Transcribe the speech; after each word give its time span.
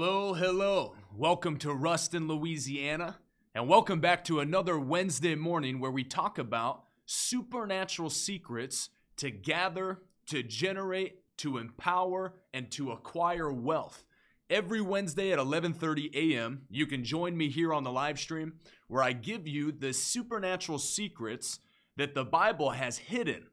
Hello, 0.00 0.32
hello. 0.32 0.94
Welcome 1.12 1.56
to 1.56 1.74
Ruston, 1.74 2.28
Louisiana, 2.28 3.18
and 3.52 3.68
welcome 3.68 3.98
back 3.98 4.22
to 4.26 4.38
another 4.38 4.78
Wednesday 4.78 5.34
morning 5.34 5.80
where 5.80 5.90
we 5.90 6.04
talk 6.04 6.38
about 6.38 6.84
supernatural 7.04 8.08
secrets 8.08 8.90
to 9.16 9.32
gather, 9.32 10.02
to 10.28 10.44
generate, 10.44 11.36
to 11.38 11.58
empower, 11.58 12.34
and 12.54 12.70
to 12.70 12.92
acquire 12.92 13.52
wealth. 13.52 14.04
Every 14.48 14.80
Wednesday 14.80 15.32
at 15.32 15.40
11:30 15.40 16.14
a.m., 16.14 16.62
you 16.70 16.86
can 16.86 17.02
join 17.02 17.36
me 17.36 17.48
here 17.48 17.74
on 17.74 17.82
the 17.82 17.90
live 17.90 18.20
stream 18.20 18.60
where 18.86 19.02
I 19.02 19.10
give 19.12 19.48
you 19.48 19.72
the 19.72 19.92
supernatural 19.92 20.78
secrets 20.78 21.58
that 21.96 22.14
the 22.14 22.24
Bible 22.24 22.70
has 22.70 22.98
hidden 22.98 23.48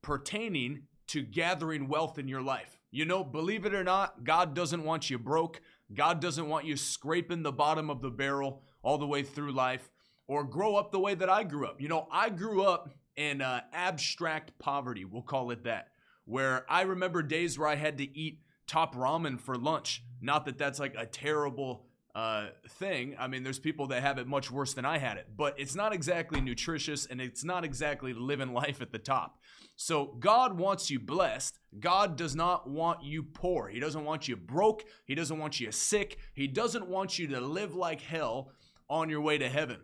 pertaining 0.00 0.84
to 1.08 1.20
gathering 1.20 1.88
wealth 1.88 2.18
in 2.18 2.26
your 2.26 2.40
life. 2.40 2.78
You 2.90 3.04
know, 3.04 3.22
believe 3.22 3.64
it 3.66 3.74
or 3.74 3.84
not, 3.84 4.24
God 4.24 4.54
doesn't 4.54 4.84
want 4.84 5.10
you 5.10 5.18
broke. 5.18 5.60
God 5.92 6.20
doesn't 6.20 6.48
want 6.48 6.66
you 6.66 6.76
scraping 6.76 7.42
the 7.42 7.52
bottom 7.52 7.90
of 7.90 8.00
the 8.00 8.10
barrel 8.10 8.62
all 8.82 8.98
the 8.98 9.06
way 9.06 9.22
through 9.22 9.52
life 9.52 9.90
or 10.26 10.44
grow 10.44 10.76
up 10.76 10.92
the 10.92 11.00
way 11.00 11.14
that 11.14 11.28
I 11.28 11.42
grew 11.42 11.66
up. 11.66 11.80
You 11.80 11.88
know, 11.88 12.06
I 12.10 12.30
grew 12.30 12.62
up 12.62 12.90
in 13.16 13.42
uh, 13.42 13.62
abstract 13.72 14.58
poverty, 14.58 15.04
we'll 15.04 15.22
call 15.22 15.50
it 15.50 15.64
that, 15.64 15.88
where 16.24 16.64
I 16.70 16.82
remember 16.82 17.22
days 17.22 17.58
where 17.58 17.68
I 17.68 17.74
had 17.74 17.98
to 17.98 18.18
eat 18.18 18.40
top 18.66 18.94
ramen 18.94 19.40
for 19.40 19.56
lunch. 19.56 20.04
Not 20.20 20.44
that 20.44 20.58
that's 20.58 20.78
like 20.78 20.94
a 20.96 21.06
terrible 21.06 21.86
uh, 22.14 22.46
thing. 22.68 23.14
I 23.18 23.28
mean, 23.28 23.42
there's 23.42 23.58
people 23.58 23.86
that 23.88 24.02
have 24.02 24.18
it 24.18 24.26
much 24.26 24.50
worse 24.50 24.74
than 24.74 24.84
I 24.84 24.98
had 24.98 25.16
it, 25.16 25.28
but 25.36 25.54
it's 25.58 25.74
not 25.74 25.92
exactly 25.92 26.40
nutritious 26.40 27.06
and 27.06 27.20
it's 27.20 27.44
not 27.44 27.64
exactly 27.64 28.12
living 28.12 28.52
life 28.52 28.80
at 28.80 28.92
the 28.92 28.98
top. 28.98 29.38
So, 29.76 30.16
God 30.18 30.58
wants 30.58 30.90
you 30.90 31.00
blessed. 31.00 31.58
God 31.78 32.16
does 32.16 32.36
not 32.36 32.68
want 32.68 33.02
you 33.02 33.22
poor. 33.22 33.68
He 33.68 33.80
doesn't 33.80 34.04
want 34.04 34.28
you 34.28 34.36
broke. 34.36 34.84
He 35.06 35.14
doesn't 35.14 35.38
want 35.38 35.58
you 35.58 35.72
sick. 35.72 36.18
He 36.34 36.46
doesn't 36.46 36.86
want 36.86 37.18
you 37.18 37.28
to 37.28 37.40
live 37.40 37.74
like 37.74 38.02
hell 38.02 38.52
on 38.90 39.08
your 39.08 39.22
way 39.22 39.38
to 39.38 39.48
heaven. 39.48 39.78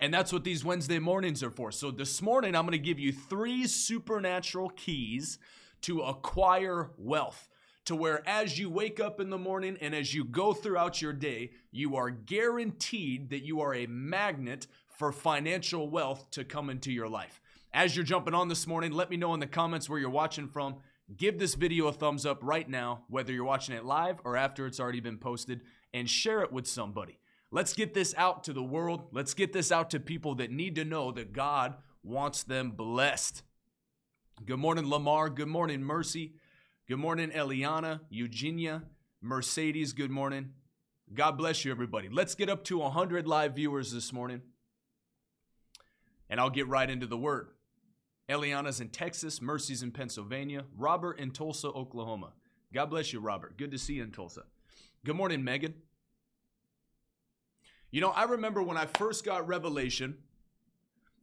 And 0.00 0.14
that's 0.14 0.32
what 0.32 0.44
these 0.44 0.64
Wednesday 0.64 0.98
mornings 0.98 1.42
are 1.42 1.50
for. 1.50 1.72
So, 1.72 1.90
this 1.90 2.22
morning, 2.22 2.54
I'm 2.54 2.64
going 2.64 2.72
to 2.72 2.78
give 2.78 2.98
you 2.98 3.12
three 3.12 3.66
supernatural 3.66 4.70
keys 4.70 5.38
to 5.82 6.00
acquire 6.00 6.90
wealth 6.96 7.48
to 7.88 7.96
where 7.96 8.22
as 8.28 8.58
you 8.58 8.68
wake 8.68 9.00
up 9.00 9.18
in 9.18 9.30
the 9.30 9.38
morning 9.38 9.78
and 9.80 9.94
as 9.94 10.12
you 10.12 10.22
go 10.22 10.52
throughout 10.52 11.00
your 11.00 11.14
day, 11.14 11.50
you 11.70 11.96
are 11.96 12.10
guaranteed 12.10 13.30
that 13.30 13.46
you 13.46 13.62
are 13.62 13.74
a 13.74 13.86
magnet 13.86 14.66
for 14.90 15.10
financial 15.10 15.88
wealth 15.88 16.30
to 16.30 16.44
come 16.44 16.68
into 16.68 16.92
your 16.92 17.08
life. 17.08 17.40
As 17.72 17.96
you're 17.96 18.04
jumping 18.04 18.34
on 18.34 18.48
this 18.48 18.66
morning, 18.66 18.92
let 18.92 19.08
me 19.08 19.16
know 19.16 19.32
in 19.32 19.40
the 19.40 19.46
comments 19.46 19.88
where 19.88 19.98
you're 19.98 20.10
watching 20.10 20.48
from. 20.48 20.76
Give 21.16 21.38
this 21.38 21.54
video 21.54 21.86
a 21.86 21.92
thumbs 21.94 22.26
up 22.26 22.40
right 22.42 22.68
now, 22.68 23.04
whether 23.08 23.32
you're 23.32 23.44
watching 23.44 23.74
it 23.74 23.86
live 23.86 24.20
or 24.22 24.36
after 24.36 24.66
it's 24.66 24.78
already 24.78 25.00
been 25.00 25.16
posted, 25.16 25.62
and 25.94 26.10
share 26.10 26.42
it 26.42 26.52
with 26.52 26.66
somebody. 26.66 27.18
Let's 27.50 27.72
get 27.72 27.94
this 27.94 28.14
out 28.18 28.44
to 28.44 28.52
the 28.52 28.62
world. 28.62 29.08
Let's 29.12 29.32
get 29.32 29.54
this 29.54 29.72
out 29.72 29.88
to 29.90 30.00
people 30.00 30.34
that 30.34 30.50
need 30.50 30.74
to 30.74 30.84
know 30.84 31.10
that 31.12 31.32
God 31.32 31.76
wants 32.02 32.42
them 32.42 32.72
blessed. 32.72 33.42
Good 34.44 34.58
morning, 34.58 34.90
Lamar. 34.90 35.30
Good 35.30 35.48
morning, 35.48 35.82
Mercy. 35.82 36.34
Good 36.88 36.96
morning, 36.96 37.32
Eliana, 37.32 38.00
Eugenia, 38.08 38.82
Mercedes. 39.20 39.92
Good 39.92 40.10
morning. 40.10 40.54
God 41.12 41.32
bless 41.32 41.62
you, 41.62 41.70
everybody. 41.70 42.08
Let's 42.08 42.34
get 42.34 42.48
up 42.48 42.64
to 42.64 42.78
100 42.78 43.26
live 43.26 43.56
viewers 43.56 43.92
this 43.92 44.10
morning. 44.10 44.40
And 46.30 46.40
I'll 46.40 46.48
get 46.48 46.66
right 46.66 46.88
into 46.88 47.06
the 47.06 47.18
word. 47.18 47.48
Eliana's 48.30 48.80
in 48.80 48.88
Texas, 48.88 49.42
Mercy's 49.42 49.82
in 49.82 49.90
Pennsylvania, 49.90 50.64
Robert 50.78 51.18
in 51.18 51.30
Tulsa, 51.30 51.68
Oklahoma. 51.68 52.32
God 52.72 52.86
bless 52.86 53.12
you, 53.12 53.20
Robert. 53.20 53.58
Good 53.58 53.72
to 53.72 53.78
see 53.78 53.94
you 53.94 54.04
in 54.04 54.10
Tulsa. 54.10 54.44
Good 55.04 55.16
morning, 55.16 55.44
Megan. 55.44 55.74
You 57.90 58.00
know, 58.00 58.12
I 58.12 58.24
remember 58.24 58.62
when 58.62 58.78
I 58.78 58.86
first 58.86 59.26
got 59.26 59.46
revelation 59.46 60.16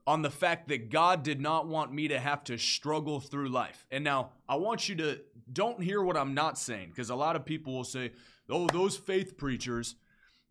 on 0.07 0.21
the 0.21 0.29
fact 0.29 0.67
that 0.67 0.89
God 0.89 1.23
did 1.23 1.41
not 1.41 1.67
want 1.67 1.91
me 1.91 2.07
to 2.09 2.19
have 2.19 2.43
to 2.45 2.57
struggle 2.57 3.19
through 3.19 3.49
life. 3.49 3.87
And 3.89 4.03
now 4.03 4.31
I 4.47 4.55
want 4.55 4.87
you 4.87 4.95
to 4.97 5.19
don't 5.51 5.81
hear 5.81 6.01
what 6.01 6.17
I'm 6.17 6.33
not 6.33 6.57
saying 6.57 6.89
because 6.89 7.09
a 7.09 7.15
lot 7.15 7.35
of 7.35 7.45
people 7.45 7.73
will 7.73 7.83
say, 7.83 8.11
"Oh, 8.49 8.67
those 8.67 8.97
faith 8.97 9.37
preachers, 9.37 9.95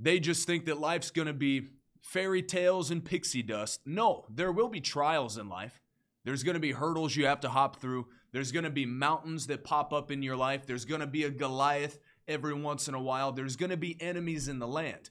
they 0.00 0.18
just 0.18 0.46
think 0.46 0.66
that 0.66 0.78
life's 0.78 1.10
going 1.10 1.26
to 1.26 1.32
be 1.32 1.68
fairy 2.00 2.42
tales 2.42 2.90
and 2.90 3.04
pixie 3.04 3.42
dust." 3.42 3.80
No, 3.86 4.26
there 4.28 4.52
will 4.52 4.68
be 4.68 4.80
trials 4.80 5.38
in 5.38 5.48
life. 5.48 5.80
There's 6.24 6.42
going 6.42 6.54
to 6.54 6.60
be 6.60 6.72
hurdles 6.72 7.16
you 7.16 7.26
have 7.26 7.40
to 7.40 7.50
hop 7.50 7.80
through. 7.80 8.06
There's 8.32 8.50
going 8.50 8.64
to 8.64 8.70
be 8.70 8.86
mountains 8.86 9.46
that 9.46 9.62
pop 9.62 9.92
up 9.92 10.10
in 10.10 10.22
your 10.22 10.36
life. 10.36 10.66
There's 10.66 10.86
going 10.86 11.02
to 11.02 11.06
be 11.06 11.24
a 11.24 11.30
Goliath 11.30 11.98
every 12.26 12.54
once 12.54 12.88
in 12.88 12.94
a 12.94 13.02
while. 13.02 13.30
There's 13.30 13.56
going 13.56 13.70
to 13.70 13.76
be 13.76 14.00
enemies 14.00 14.48
in 14.48 14.58
the 14.58 14.66
land. 14.66 15.10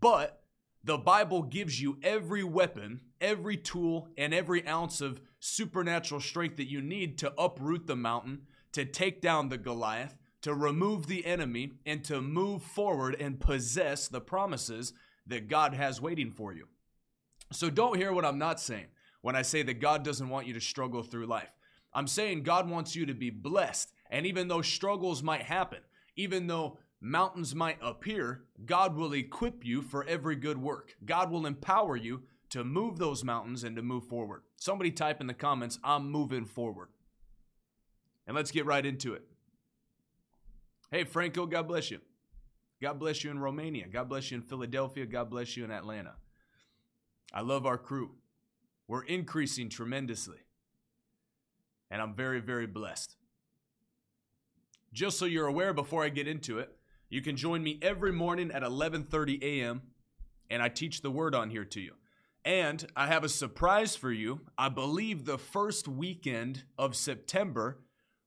But 0.00 0.39
the 0.82 0.98
Bible 0.98 1.42
gives 1.42 1.80
you 1.80 1.98
every 2.02 2.42
weapon, 2.42 3.00
every 3.20 3.56
tool, 3.56 4.08
and 4.16 4.32
every 4.32 4.66
ounce 4.66 5.00
of 5.00 5.20
supernatural 5.38 6.20
strength 6.20 6.56
that 6.56 6.70
you 6.70 6.80
need 6.80 7.18
to 7.18 7.32
uproot 7.38 7.86
the 7.86 7.96
mountain, 7.96 8.42
to 8.72 8.84
take 8.84 9.20
down 9.20 9.48
the 9.48 9.58
Goliath, 9.58 10.16
to 10.42 10.54
remove 10.54 11.06
the 11.06 11.26
enemy, 11.26 11.72
and 11.84 12.02
to 12.04 12.22
move 12.22 12.62
forward 12.62 13.16
and 13.20 13.40
possess 13.40 14.08
the 14.08 14.20
promises 14.20 14.92
that 15.26 15.48
God 15.48 15.74
has 15.74 16.00
waiting 16.00 16.30
for 16.30 16.52
you. 16.52 16.66
So 17.52 17.68
don't 17.68 17.96
hear 17.96 18.12
what 18.12 18.24
I'm 18.24 18.38
not 18.38 18.60
saying 18.60 18.86
when 19.22 19.36
I 19.36 19.42
say 19.42 19.62
that 19.62 19.80
God 19.80 20.02
doesn't 20.02 20.28
want 20.28 20.46
you 20.46 20.54
to 20.54 20.60
struggle 20.60 21.02
through 21.02 21.26
life. 21.26 21.52
I'm 21.92 22.06
saying 22.06 22.44
God 22.44 22.70
wants 22.70 22.94
you 22.94 23.06
to 23.06 23.14
be 23.14 23.30
blessed. 23.30 23.92
And 24.10 24.24
even 24.26 24.48
though 24.48 24.62
struggles 24.62 25.22
might 25.22 25.42
happen, 25.42 25.80
even 26.16 26.46
though 26.46 26.78
mountains 27.00 27.54
might 27.54 27.78
appear, 27.80 28.44
God 28.64 28.96
will 28.96 29.12
equip 29.12 29.64
you 29.64 29.82
for 29.82 30.04
every 30.04 30.36
good 30.36 30.58
work. 30.58 30.94
God 31.04 31.30
will 31.30 31.46
empower 31.46 31.96
you 31.96 32.22
to 32.50 32.64
move 32.64 32.98
those 32.98 33.24
mountains 33.24 33.64
and 33.64 33.76
to 33.76 33.82
move 33.82 34.04
forward. 34.04 34.42
Somebody 34.56 34.90
type 34.90 35.20
in 35.20 35.26
the 35.26 35.34
comments, 35.34 35.78
I'm 35.82 36.10
moving 36.10 36.44
forward. 36.44 36.88
And 38.26 38.36
let's 38.36 38.50
get 38.50 38.66
right 38.66 38.84
into 38.84 39.14
it. 39.14 39.22
Hey, 40.90 41.04
Franco, 41.04 41.46
God 41.46 41.68
bless 41.68 41.90
you. 41.90 42.00
God 42.82 42.98
bless 42.98 43.22
you 43.22 43.30
in 43.30 43.38
Romania. 43.38 43.86
God 43.86 44.08
bless 44.08 44.30
you 44.30 44.38
in 44.38 44.42
Philadelphia. 44.42 45.06
God 45.06 45.30
bless 45.30 45.56
you 45.56 45.64
in 45.64 45.70
Atlanta. 45.70 46.14
I 47.32 47.42
love 47.42 47.66
our 47.66 47.78
crew. 47.78 48.12
We're 48.88 49.04
increasing 49.04 49.68
tremendously. 49.68 50.38
And 51.90 52.02
I'm 52.02 52.14
very, 52.14 52.40
very 52.40 52.66
blessed. 52.66 53.16
Just 54.92 55.18
so 55.18 55.26
you're 55.26 55.46
aware 55.46 55.72
before 55.72 56.02
I 56.02 56.08
get 56.08 56.26
into 56.26 56.58
it, 56.58 56.70
you 57.10 57.20
can 57.20 57.36
join 57.36 57.62
me 57.62 57.78
every 57.82 58.12
morning 58.12 58.50
at 58.52 58.62
11:30 58.62 59.42
a.m. 59.42 59.82
and 60.48 60.62
I 60.62 60.68
teach 60.68 61.02
the 61.02 61.10
word 61.10 61.34
on 61.34 61.50
here 61.50 61.64
to 61.64 61.80
you. 61.80 61.94
And 62.44 62.86
I 62.96 63.08
have 63.08 63.24
a 63.24 63.28
surprise 63.28 63.96
for 63.96 64.10
you. 64.10 64.40
I 64.56 64.70
believe 64.70 65.24
the 65.24 65.36
first 65.36 65.86
weekend 65.86 66.64
of 66.78 66.96
September, 66.96 67.80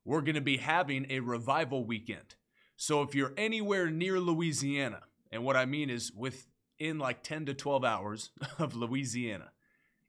we're 0.06 0.22
going 0.22 0.36
to 0.36 0.42
be 0.42 0.58
having 0.58 1.08
a 1.10 1.22
revival 1.22 1.84
weekend. 1.84 2.36
So 2.76 3.02
if 3.02 3.16
you're 3.16 3.34
anywhere 3.38 3.90
near 3.90 4.20
Louisiana, 4.20 5.02
and 5.32 5.44
what 5.44 5.56
I 5.56 5.66
mean 5.66 5.90
is 5.90 6.12
within 6.14 7.00
like 7.00 7.24
10 7.24 7.48
to 7.48 7.54
12 7.54 7.84
hours 7.84 8.30
of 8.60 8.76
Louisiana, 8.76 9.52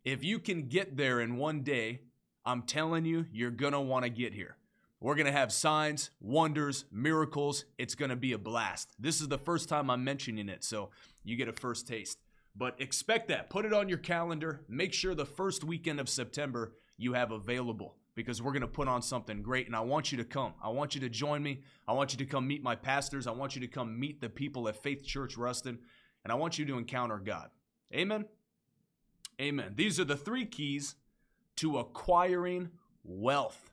if 0.05 0.23
you 0.23 0.39
can 0.39 0.69
get 0.69 0.97
there 0.97 1.21
in 1.21 1.37
one 1.37 1.63
day, 1.63 2.01
I'm 2.45 2.63
telling 2.63 3.07
you, 3.07 3.25
you're 3.33 3.51
going 3.51 3.73
to 3.73 3.81
want 3.81 4.05
to 4.05 4.11
get 4.11 4.35
here. 4.35 4.57
We're 5.05 5.17
going 5.17 5.27
to 5.27 5.33
have 5.33 5.53
signs, 5.53 6.09
wonders, 6.19 6.87
miracles. 6.91 7.67
It's 7.77 7.95
going 7.95 8.09
to 8.09 8.17
be 8.17 8.33
a 8.33 8.39
blast. 8.39 8.95
This 8.99 9.21
is 9.21 9.29
the 9.29 9.37
first 9.37 9.69
time 9.69 9.91
I'm 9.91 10.03
mentioning 10.03 10.49
it, 10.49 10.65
so 10.65 10.89
you 11.23 11.37
get 11.37 11.47
a 11.47 11.53
first 11.53 11.87
taste. 11.87 12.21
But 12.57 12.81
expect 12.81 13.29
that. 13.29 13.51
Put 13.51 13.67
it 13.67 13.75
on 13.75 13.91
your 13.91 13.99
calendar. 13.99 14.63
Make 14.67 14.95
sure 14.95 15.15
the 15.15 15.27
first 15.27 15.63
weekend 15.63 16.01
of 16.01 16.09
September 16.09 16.73
you 16.97 17.13
have 17.13 17.33
available 17.33 17.97
because 18.15 18.41
we're 18.41 18.53
going 18.53 18.63
to 18.63 18.67
put 18.67 18.89
on 18.89 19.03
something 19.03 19.43
great 19.43 19.67
and 19.67 19.77
I 19.77 19.81
want 19.81 20.11
you 20.11 20.17
to 20.17 20.25
come. 20.25 20.55
I 20.63 20.71
want 20.71 20.95
you 20.95 21.03
to 21.03 21.11
join 21.11 21.43
me. 21.43 21.61
I 21.87 21.93
want 21.93 22.15
you 22.15 22.19
to 22.21 22.25
come 22.25 22.49
meet 22.49 22.63
my 22.63 22.75
pastors. 22.75 23.27
I 23.27 23.33
want 23.33 23.55
you 23.55 23.61
to 23.61 23.69
come 23.69 24.01
meet 24.01 24.23
the 24.23 24.31
people 24.31 24.69
at 24.69 24.83
Faith 24.83 25.05
Church 25.05 25.37
Ruston 25.37 25.81
and 26.25 26.33
I 26.33 26.37
want 26.37 26.59
you 26.59 26.65
to 26.65 26.79
encounter 26.79 27.19
God. 27.19 27.51
Amen. 27.95 28.25
Amen. 29.39 29.75
These 29.77 30.01
are 30.01 30.05
the 30.05 30.17
three 30.17 30.47
keys 30.47 30.95
to 31.57 31.77
acquiring 31.77 32.71
wealth 33.05 33.71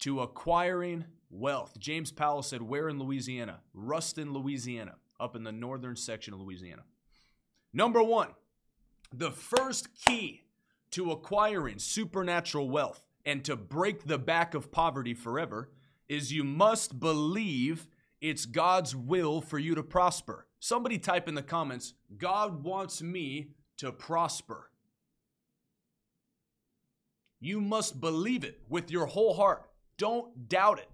to 0.00 0.20
acquiring 0.20 1.04
wealth. 1.30 1.78
James 1.78 2.12
Powell 2.12 2.42
said, 2.42 2.62
Where 2.62 2.88
in 2.88 2.98
Louisiana? 2.98 3.60
Ruston, 3.74 4.32
Louisiana, 4.32 4.96
up 5.20 5.36
in 5.36 5.44
the 5.44 5.52
northern 5.52 5.96
section 5.96 6.34
of 6.34 6.40
Louisiana. 6.40 6.82
Number 7.72 8.02
one, 8.02 8.30
the 9.12 9.30
first 9.30 9.88
key 10.06 10.42
to 10.92 11.10
acquiring 11.10 11.78
supernatural 11.78 12.70
wealth 12.70 13.02
and 13.24 13.44
to 13.44 13.56
break 13.56 14.04
the 14.04 14.18
back 14.18 14.54
of 14.54 14.72
poverty 14.72 15.14
forever 15.14 15.70
is 16.08 16.32
you 16.32 16.44
must 16.44 16.98
believe 16.98 17.86
it's 18.20 18.46
God's 18.46 18.96
will 18.96 19.40
for 19.40 19.58
you 19.58 19.74
to 19.74 19.82
prosper. 19.82 20.46
Somebody 20.60 20.98
type 20.98 21.28
in 21.28 21.34
the 21.34 21.42
comments, 21.42 21.94
God 22.16 22.64
wants 22.64 23.02
me 23.02 23.50
to 23.76 23.92
prosper. 23.92 24.70
You 27.40 27.60
must 27.60 28.00
believe 28.00 28.42
it 28.42 28.60
with 28.68 28.90
your 28.90 29.06
whole 29.06 29.34
heart. 29.34 29.68
Don't 29.98 30.48
doubt 30.48 30.78
it. 30.78 30.88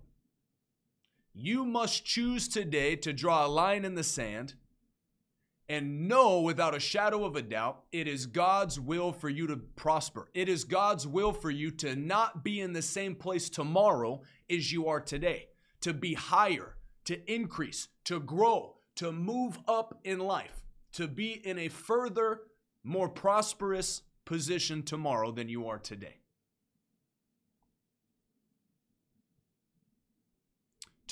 You 1.34 1.64
must 1.64 2.04
choose 2.04 2.48
today 2.48 2.96
to 2.96 3.12
draw 3.12 3.46
a 3.46 3.48
line 3.48 3.84
in 3.84 3.94
the 3.94 4.02
sand 4.02 4.54
and 5.68 6.08
know 6.08 6.40
without 6.40 6.74
a 6.74 6.80
shadow 6.80 7.24
of 7.24 7.36
a 7.36 7.42
doubt 7.42 7.82
it 7.90 8.06
is 8.06 8.26
God's 8.26 8.78
will 8.78 9.12
for 9.12 9.28
you 9.28 9.46
to 9.46 9.56
prosper. 9.56 10.28
It 10.34 10.48
is 10.48 10.64
God's 10.64 11.06
will 11.06 11.32
for 11.32 11.50
you 11.50 11.70
to 11.72 11.96
not 11.96 12.44
be 12.44 12.60
in 12.60 12.72
the 12.72 12.82
same 12.82 13.14
place 13.14 13.48
tomorrow 13.48 14.22
as 14.50 14.72
you 14.72 14.88
are 14.88 15.00
today, 15.00 15.48
to 15.80 15.92
be 15.92 16.14
higher, 16.14 16.76
to 17.04 17.32
increase, 17.32 17.88
to 18.04 18.20
grow, 18.20 18.76
to 18.96 19.12
move 19.12 19.58
up 19.66 20.00
in 20.04 20.18
life, 20.18 20.64
to 20.92 21.08
be 21.08 21.32
in 21.32 21.58
a 21.58 21.68
further, 21.68 22.42
more 22.82 23.08
prosperous 23.08 24.02
position 24.24 24.82
tomorrow 24.82 25.32
than 25.32 25.48
you 25.48 25.66
are 25.66 25.78
today. 25.78 26.23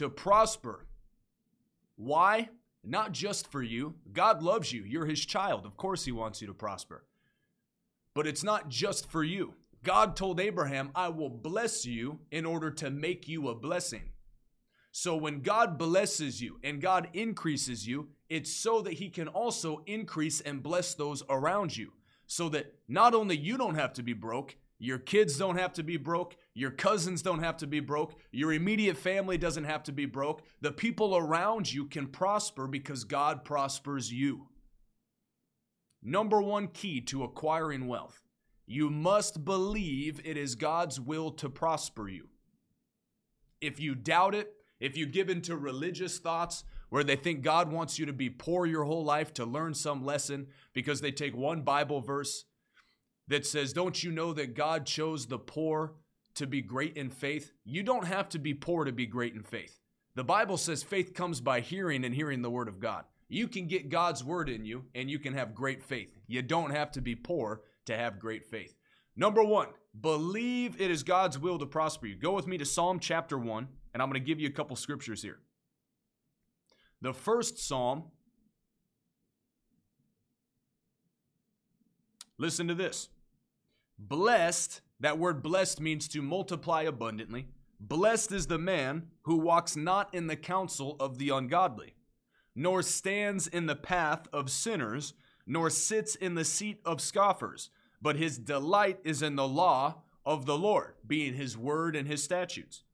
To 0.02 0.08
prosper. 0.08 0.84
Why? 1.94 2.49
Not 2.82 3.12
just 3.12 3.52
for 3.52 3.62
you. 3.62 3.94
God 4.12 4.43
loves 4.43 4.72
you. 4.72 4.82
You're 4.82 5.06
his 5.06 5.25
child. 5.25 5.64
Of 5.64 5.76
course, 5.76 6.04
he 6.04 6.10
wants 6.10 6.40
you 6.40 6.49
to 6.49 6.54
prosper. 6.54 7.04
But 8.12 8.26
it's 8.26 8.43
not 8.43 8.69
just 8.69 9.08
for 9.08 9.22
you. 9.22 9.54
God 9.84 10.16
told 10.16 10.40
Abraham, 10.40 10.90
I 10.96 11.10
will 11.10 11.28
bless 11.28 11.87
you 11.87 12.19
in 12.32 12.44
order 12.44 12.72
to 12.72 12.90
make 12.90 13.28
you 13.28 13.46
a 13.46 13.54
blessing. 13.54 14.10
So 14.90 15.14
when 15.14 15.40
God 15.40 15.78
blesses 15.78 16.43
you 16.43 16.58
and 16.64 16.82
God 16.82 17.08
increases 17.12 17.87
you, 17.87 18.08
it's 18.28 18.52
so 18.52 18.82
that 18.82 18.94
he 18.94 19.08
can 19.08 19.28
also 19.28 19.84
increase 19.87 20.40
and 20.40 20.64
bless 20.64 20.94
those 20.94 21.22
around 21.31 21.76
you. 21.76 21.93
So 22.26 22.48
that 22.48 22.75
not 22.88 23.14
only 23.14 23.37
you 23.37 23.56
don't 23.56 23.76
have 23.76 23.93
to 23.93 24.02
be 24.02 24.14
broke, 24.14 24.56
your 24.81 24.98
kids 24.98 25.38
don't 25.38 25.58
have 25.58 25.75
to 25.75 25.84
be 25.84 25.96
broke. 25.96 26.37
Your 26.54 26.70
cousins 26.70 27.22
don't 27.22 27.43
have 27.43 27.56
to 27.58 27.66
be 27.66 27.81
broke. 27.81 28.19
Your 28.31 28.52
immediate 28.52 28.99
family 28.99 29.38
doesn't 29.38 29.64
have 29.64 29.82
to 29.84 29.93
be 29.93 30.04
broke. 30.04 30.43
The 30.60 30.72
people 30.72 31.16
around 31.16 31.72
you 31.72 31.87
can 31.87 32.06
prosper 32.06 32.66
because 32.66 33.04
God 33.04 33.44
prospers 33.44 34.12
you. 34.12 34.49
Number 36.02 36.43
one 36.43 36.69
key 36.69 37.00
to 37.02 37.25
acquiring 37.25 37.87
wealth 37.87 38.22
you 38.66 38.88
must 38.90 39.44
believe 39.44 40.20
it 40.25 40.37
is 40.37 40.54
God's 40.54 41.00
will 41.00 41.31
to 41.32 41.50
prosper 41.50 42.08
you. 42.08 42.28
If 43.60 43.81
you 43.81 43.94
doubt 43.94 44.34
it, 44.34 44.55
if 44.81 44.96
you 44.96 45.06
give 45.06 45.28
into 45.28 45.56
religious 45.56 46.19
thoughts 46.19 46.64
where 46.88 47.05
they 47.05 47.16
think 47.16 47.43
God 47.43 47.70
wants 47.70 47.98
you 47.98 48.06
to 48.06 48.12
be 48.12 48.31
poor 48.31 48.66
your 48.66 48.84
whole 48.84 49.05
life 49.05 49.32
to 49.34 49.44
learn 49.44 49.75
some 49.75 50.05
lesson 50.05 50.48
because 50.72 51.00
they 51.00 51.12
take 51.12 51.37
one 51.37 51.62
Bible 51.62 52.00
verse 52.00 52.44
that 53.28 53.46
says, 53.46 53.72
Don't 53.72 54.02
you 54.02 54.10
know 54.10 54.32
that 54.32 54.55
God 54.55 54.87
chose 54.87 55.26
the 55.26 55.38
poor 55.38 55.94
to 56.34 56.46
be 56.46 56.62
great 56.62 56.96
in 56.96 57.11
faith? 57.11 57.52
You 57.64 57.82
don't 57.82 58.06
have 58.06 58.29
to 58.31 58.38
be 58.38 58.55
poor 58.55 58.84
to 58.84 58.93
be 58.93 59.06
great 59.06 59.34
in 59.34 59.43
faith. 59.43 59.81
The 60.14 60.25
Bible 60.25 60.56
says 60.56 60.82
faith 60.82 61.14
comes 61.14 61.40
by 61.40 61.61
hearing 61.61 62.05
and 62.05 62.14
hearing 62.14 62.43
the 62.43 62.50
word 62.50 62.69
of 62.69 62.81
God. 62.81 63.05
You 63.29 63.49
can 63.49 63.67
get 63.67 63.88
God's 63.88 64.23
word 64.23 64.50
in 64.50 64.64
you 64.64 64.84
and 64.94 65.11
you 65.11 65.19
can 65.19 65.32
have 65.34 65.55
great 65.55 65.82
faith. 65.82 66.14
You 66.26 66.43
don't 66.43 66.70
have 66.70 66.93
to 66.93 67.00
be 67.00 67.14
poor 67.14 67.62
to 67.87 67.96
have 67.96 68.19
great 68.19 68.44
faith. 68.44 68.76
Number 69.17 69.43
one, 69.43 69.69
believe 69.99 70.81
it 70.81 70.90
is 70.90 71.02
God's 71.02 71.38
will 71.38 71.58
to 71.58 71.67
prosper 71.67 72.06
you. 72.06 72.17
Go 72.17 72.32
with 72.32 72.46
me 72.46 72.58
to 72.58 72.64
Psalm 72.64 72.99
chapter 72.99 73.38
1, 73.38 73.69
and 73.93 74.02
I'm 74.02 74.08
going 74.08 74.20
to 74.20 74.26
give 74.26 74.40
you 74.40 74.49
a 74.49 74.52
couple 74.52 74.76
scriptures 74.76 75.23
here. 75.23 75.38
The 77.00 77.12
first 77.12 77.58
psalm, 77.58 78.05
listen 82.38 82.69
to 82.69 82.75
this. 82.75 83.08
Blessed, 83.99 84.81
that 85.02 85.19
word 85.19 85.43
blessed 85.43 85.81
means 85.81 86.06
to 86.08 86.22
multiply 86.22 86.82
abundantly. 86.82 87.49
Blessed 87.81 88.31
is 88.31 88.46
the 88.46 88.58
man 88.58 89.08
who 89.22 89.37
walks 89.37 89.76
not 89.76 90.14
in 90.14 90.28
the 90.28 90.37
counsel 90.37 90.96
of 91.00 91.19
the 91.19 91.31
ungodly, 91.31 91.94
nor 92.54 92.82
stands 92.82 93.49
in 93.49 93.66
the 93.66 93.75
path 93.75 94.28
of 94.32 94.49
sinners, 94.49 95.14
nor 95.44 95.69
sits 95.70 96.14
in 96.14 96.37
the 96.37 96.44
seat 96.44 96.81
of 96.84 97.00
scoffers, 97.00 97.70
but 98.00 98.14
his 98.14 98.38
delight 98.38 99.00
is 99.02 99.22
in 99.22 99.34
the 99.34 99.49
law 99.49 100.02
of 100.25 100.46
the 100.46 100.56
Lord, 100.56 100.94
being 101.05 101.34
his 101.34 101.58
word 101.58 101.96
and 101.96 102.06
his 102.06 102.22
statutes. 102.22 102.84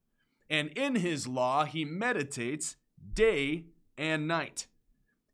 And 0.48 0.70
in 0.70 0.94
his 0.94 1.26
law 1.26 1.66
he 1.66 1.84
meditates 1.84 2.76
day 3.12 3.66
and 3.98 4.26
night. 4.26 4.66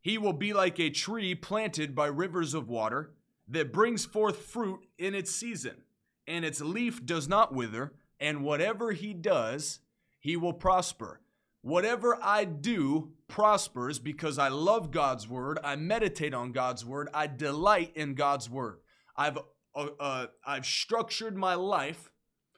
He 0.01 0.17
will 0.17 0.33
be 0.33 0.51
like 0.51 0.77
a 0.77 0.89
tree 0.89 1.35
planted 1.35 1.95
by 1.95 2.07
rivers 2.07 2.53
of 2.53 2.67
water 2.67 3.13
that 3.47 3.71
brings 3.71 4.03
forth 4.03 4.39
fruit 4.39 4.81
in 4.97 5.15
its 5.15 5.31
season, 5.31 5.84
and 6.27 6.45
its 6.45 6.61
leaf 6.61 7.05
does 7.05 7.27
not 7.27 7.53
wither, 7.53 7.93
and 8.19 8.43
whatever 8.43 8.91
he 8.91 9.13
does, 9.13 9.79
he 10.19 10.35
will 10.35 10.53
prosper. 10.53 11.21
Whatever 11.61 12.17
I 12.21 12.45
do 12.45 13.13
prospers 13.27 13.97
because 13.99 14.37
I 14.37 14.49
love 14.49 14.91
God's 14.91 15.27
word, 15.27 15.57
I 15.63 15.75
meditate 15.75 16.33
on 16.33 16.51
God's 16.51 16.85
word, 16.85 17.09
I 17.13 17.27
delight 17.27 17.91
in 17.95 18.13
God's 18.13 18.49
word. 18.49 18.79
I've 19.15 19.37
uh, 19.75 19.87
uh, 19.99 20.27
I've 20.45 20.65
structured 20.65 21.35
my 21.35 21.55
life 21.55 22.11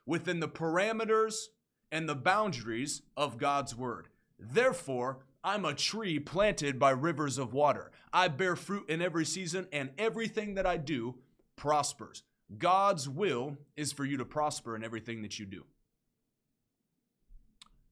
within 0.06 0.40
the 0.40 0.48
parameters 0.48 1.46
and 1.92 2.08
the 2.08 2.16
boundaries 2.16 3.02
of 3.16 3.38
God's 3.38 3.76
word. 3.76 4.10
Therefore, 4.40 5.20
I'm 5.44 5.66
a 5.66 5.74
tree 5.74 6.20
planted 6.20 6.78
by 6.78 6.92
rivers 6.92 7.38
of 7.38 7.54
water. 7.54 7.92
I 8.12 8.28
bear 8.28 8.56
fruit 8.56 8.90
in 8.90 9.02
every 9.02 9.26
season, 9.26 9.68
and 9.72 9.92
everything 9.98 10.56
that 10.56 10.66
I 10.66 10.78
do 10.78 11.16
prospers. 11.56 12.24
God's 12.56 13.10
will 13.10 13.58
is 13.76 13.92
for 13.92 14.06
you 14.06 14.18
to 14.18 14.26
prosper 14.26 14.76
in 14.76 14.84
everything 14.84 15.22
that 15.24 15.38
you 15.38 15.46
do. 15.46 15.66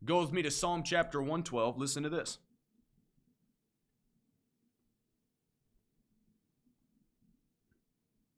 Go 0.03 0.21
with 0.21 0.31
me 0.31 0.41
to 0.43 0.51
Psalm 0.51 0.83
chapter 0.83 1.19
112. 1.19 1.77
Listen 1.77 2.03
to 2.03 2.09
this. 2.09 2.37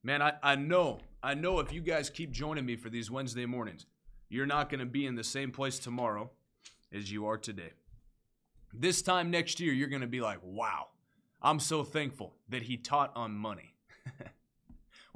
Man, 0.03 0.21
I, 0.21 0.33
I 0.41 0.55
know, 0.55 0.99
I 1.21 1.33
know 1.33 1.59
if 1.59 1.73
you 1.73 1.81
guys 1.81 2.09
keep 2.09 2.31
joining 2.31 2.65
me 2.65 2.77
for 2.77 2.89
these 2.89 3.11
Wednesday 3.11 3.45
mornings, 3.45 3.85
you're 4.29 4.45
not 4.45 4.69
going 4.69 4.79
to 4.79 4.85
be 4.85 5.05
in 5.05 5.15
the 5.15 5.23
same 5.23 5.51
place 5.51 5.79
tomorrow 5.79 6.31
as 6.93 7.11
you 7.11 7.27
are 7.27 7.37
today. 7.37 7.73
This 8.73 9.01
time 9.01 9.29
next 9.29 9.59
year, 9.59 9.73
you're 9.73 9.89
going 9.89 10.01
to 10.01 10.07
be 10.07 10.21
like, 10.21 10.39
wow, 10.41 10.87
I'm 11.41 11.59
so 11.59 11.83
thankful 11.83 12.35
that 12.47 12.63
he 12.63 12.77
taught 12.77 13.11
on 13.15 13.33
money. 13.33 13.73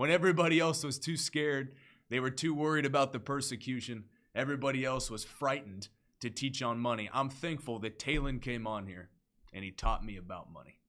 when 0.01 0.09
everybody 0.09 0.59
else 0.59 0.83
was 0.83 0.97
too 0.97 1.15
scared, 1.15 1.75
they 2.09 2.19
were 2.19 2.31
too 2.31 2.55
worried 2.55 2.87
about 2.87 3.13
the 3.13 3.19
persecution, 3.19 4.03
everybody 4.33 4.83
else 4.83 5.11
was 5.11 5.23
frightened 5.23 5.89
to 6.21 6.27
teach 6.31 6.63
on 6.63 6.79
money. 6.79 7.07
I'm 7.13 7.29
thankful 7.29 7.77
that 7.81 7.99
Talon 7.99 8.39
came 8.39 8.65
on 8.65 8.87
here 8.87 9.09
and 9.53 9.63
he 9.63 9.69
taught 9.69 10.03
me 10.03 10.17
about 10.17 10.51
money. 10.51 10.79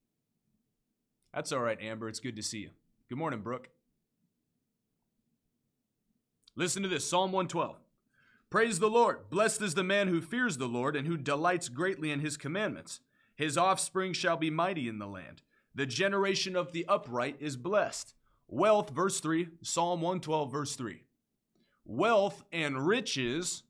That's 1.34 1.52
all 1.52 1.60
right, 1.60 1.78
Amber. 1.78 2.08
It's 2.08 2.20
good 2.20 2.36
to 2.36 2.42
see 2.42 2.60
you. 2.60 2.70
Good 3.10 3.18
morning, 3.18 3.42
Brooke. 3.42 3.68
Listen 6.56 6.82
to 6.82 6.88
this 6.88 7.06
Psalm 7.06 7.32
112. 7.32 7.76
Praise 8.48 8.78
the 8.78 8.88
Lord. 8.88 9.28
Blessed 9.28 9.60
is 9.60 9.74
the 9.74 9.84
man 9.84 10.08
who 10.08 10.22
fears 10.22 10.56
the 10.56 10.64
Lord 10.64 10.96
and 10.96 11.06
who 11.06 11.18
delights 11.18 11.68
greatly 11.68 12.10
in 12.10 12.20
his 12.20 12.38
commandments. 12.38 13.00
His 13.36 13.58
offspring 13.58 14.14
shall 14.14 14.38
be 14.38 14.48
mighty 14.48 14.88
in 14.88 14.98
the 14.98 15.06
land. 15.06 15.42
The 15.74 15.84
generation 15.84 16.56
of 16.56 16.72
the 16.72 16.86
upright 16.88 17.36
is 17.40 17.58
blessed. 17.58 18.14
Wealth, 18.52 18.90
verse 18.90 19.18
3, 19.18 19.48
Psalm 19.62 20.02
112, 20.02 20.52
verse 20.52 20.76
3. 20.76 21.04
Wealth 21.86 22.44
and 22.52 22.86
riches 22.86 23.62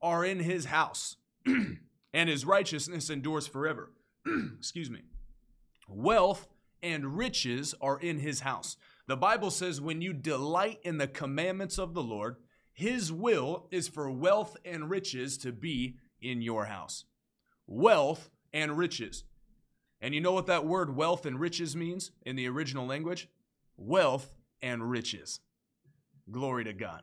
are 0.00 0.24
in 0.24 0.38
his 0.38 0.64
house, 0.64 1.18
and 1.46 2.30
his 2.30 2.46
righteousness 2.46 3.10
endures 3.10 3.46
forever. 3.46 3.92
Excuse 4.58 4.88
me. 4.88 5.02
Wealth 5.90 6.48
and 6.82 7.18
riches 7.18 7.74
are 7.82 7.98
in 8.00 8.18
his 8.18 8.40
house. 8.40 8.78
The 9.06 9.16
Bible 9.18 9.50
says, 9.50 9.82
when 9.82 10.00
you 10.00 10.14
delight 10.14 10.80
in 10.84 10.96
the 10.96 11.06
commandments 11.06 11.76
of 11.76 11.92
the 11.92 12.02
Lord, 12.02 12.36
his 12.72 13.12
will 13.12 13.68
is 13.70 13.88
for 13.88 14.10
wealth 14.10 14.56
and 14.64 14.88
riches 14.88 15.36
to 15.38 15.52
be 15.52 15.96
in 16.22 16.40
your 16.40 16.64
house. 16.64 17.04
Wealth 17.66 18.30
and 18.54 18.78
riches. 18.78 19.24
And 20.00 20.14
you 20.14 20.22
know 20.22 20.32
what 20.32 20.46
that 20.46 20.64
word 20.64 20.96
wealth 20.96 21.26
and 21.26 21.38
riches 21.38 21.76
means 21.76 22.10
in 22.24 22.36
the 22.36 22.48
original 22.48 22.86
language? 22.86 23.28
Wealth 23.76 24.34
and 24.62 24.90
riches. 24.90 25.40
Glory 26.30 26.64
to 26.64 26.72
God. 26.72 27.02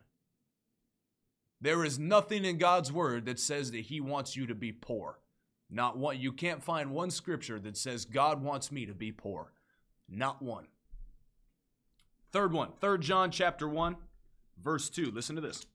There 1.60 1.86
is 1.86 2.00
nothing 2.00 2.44
in 2.44 2.58
God's 2.58 2.92
word 2.92 3.26
that 3.26 3.40
says 3.40 3.72
that 3.72 3.82
he 3.82 4.02
wants 4.02 4.36
you 4.36 4.48
to 4.48 4.56
be 4.56 4.72
poor. 4.72 5.20
Not 5.70 5.98
one 5.98 6.20
you 6.20 6.32
can't 6.32 6.64
find 6.64 6.92
one 6.92 7.12
scripture 7.12 7.60
that 7.60 7.78
says 7.78 8.06
God 8.06 8.44
wants 8.44 8.72
me 8.72 8.86
to 8.86 8.94
be 8.94 9.12
poor. 9.12 9.54
Not 10.10 10.42
one. 10.42 10.68
Third 12.32 12.52
one, 12.52 12.72
Third 12.80 13.02
John 13.02 13.30
chapter 13.30 13.68
1 13.68 13.96
verse 14.62 14.90
2. 14.90 15.12
Listen 15.12 15.36
to 15.36 15.42
this. 15.42 15.66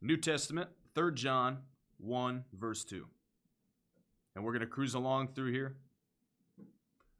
New 0.00 0.16
Testament, 0.16 0.70
3 0.94 1.14
John 1.14 1.58
1, 1.98 2.44
verse 2.52 2.84
2. 2.84 3.06
And 4.34 4.44
we're 4.44 4.52
going 4.52 4.60
to 4.60 4.66
cruise 4.66 4.94
along 4.94 5.28
through 5.28 5.52
here. 5.52 5.76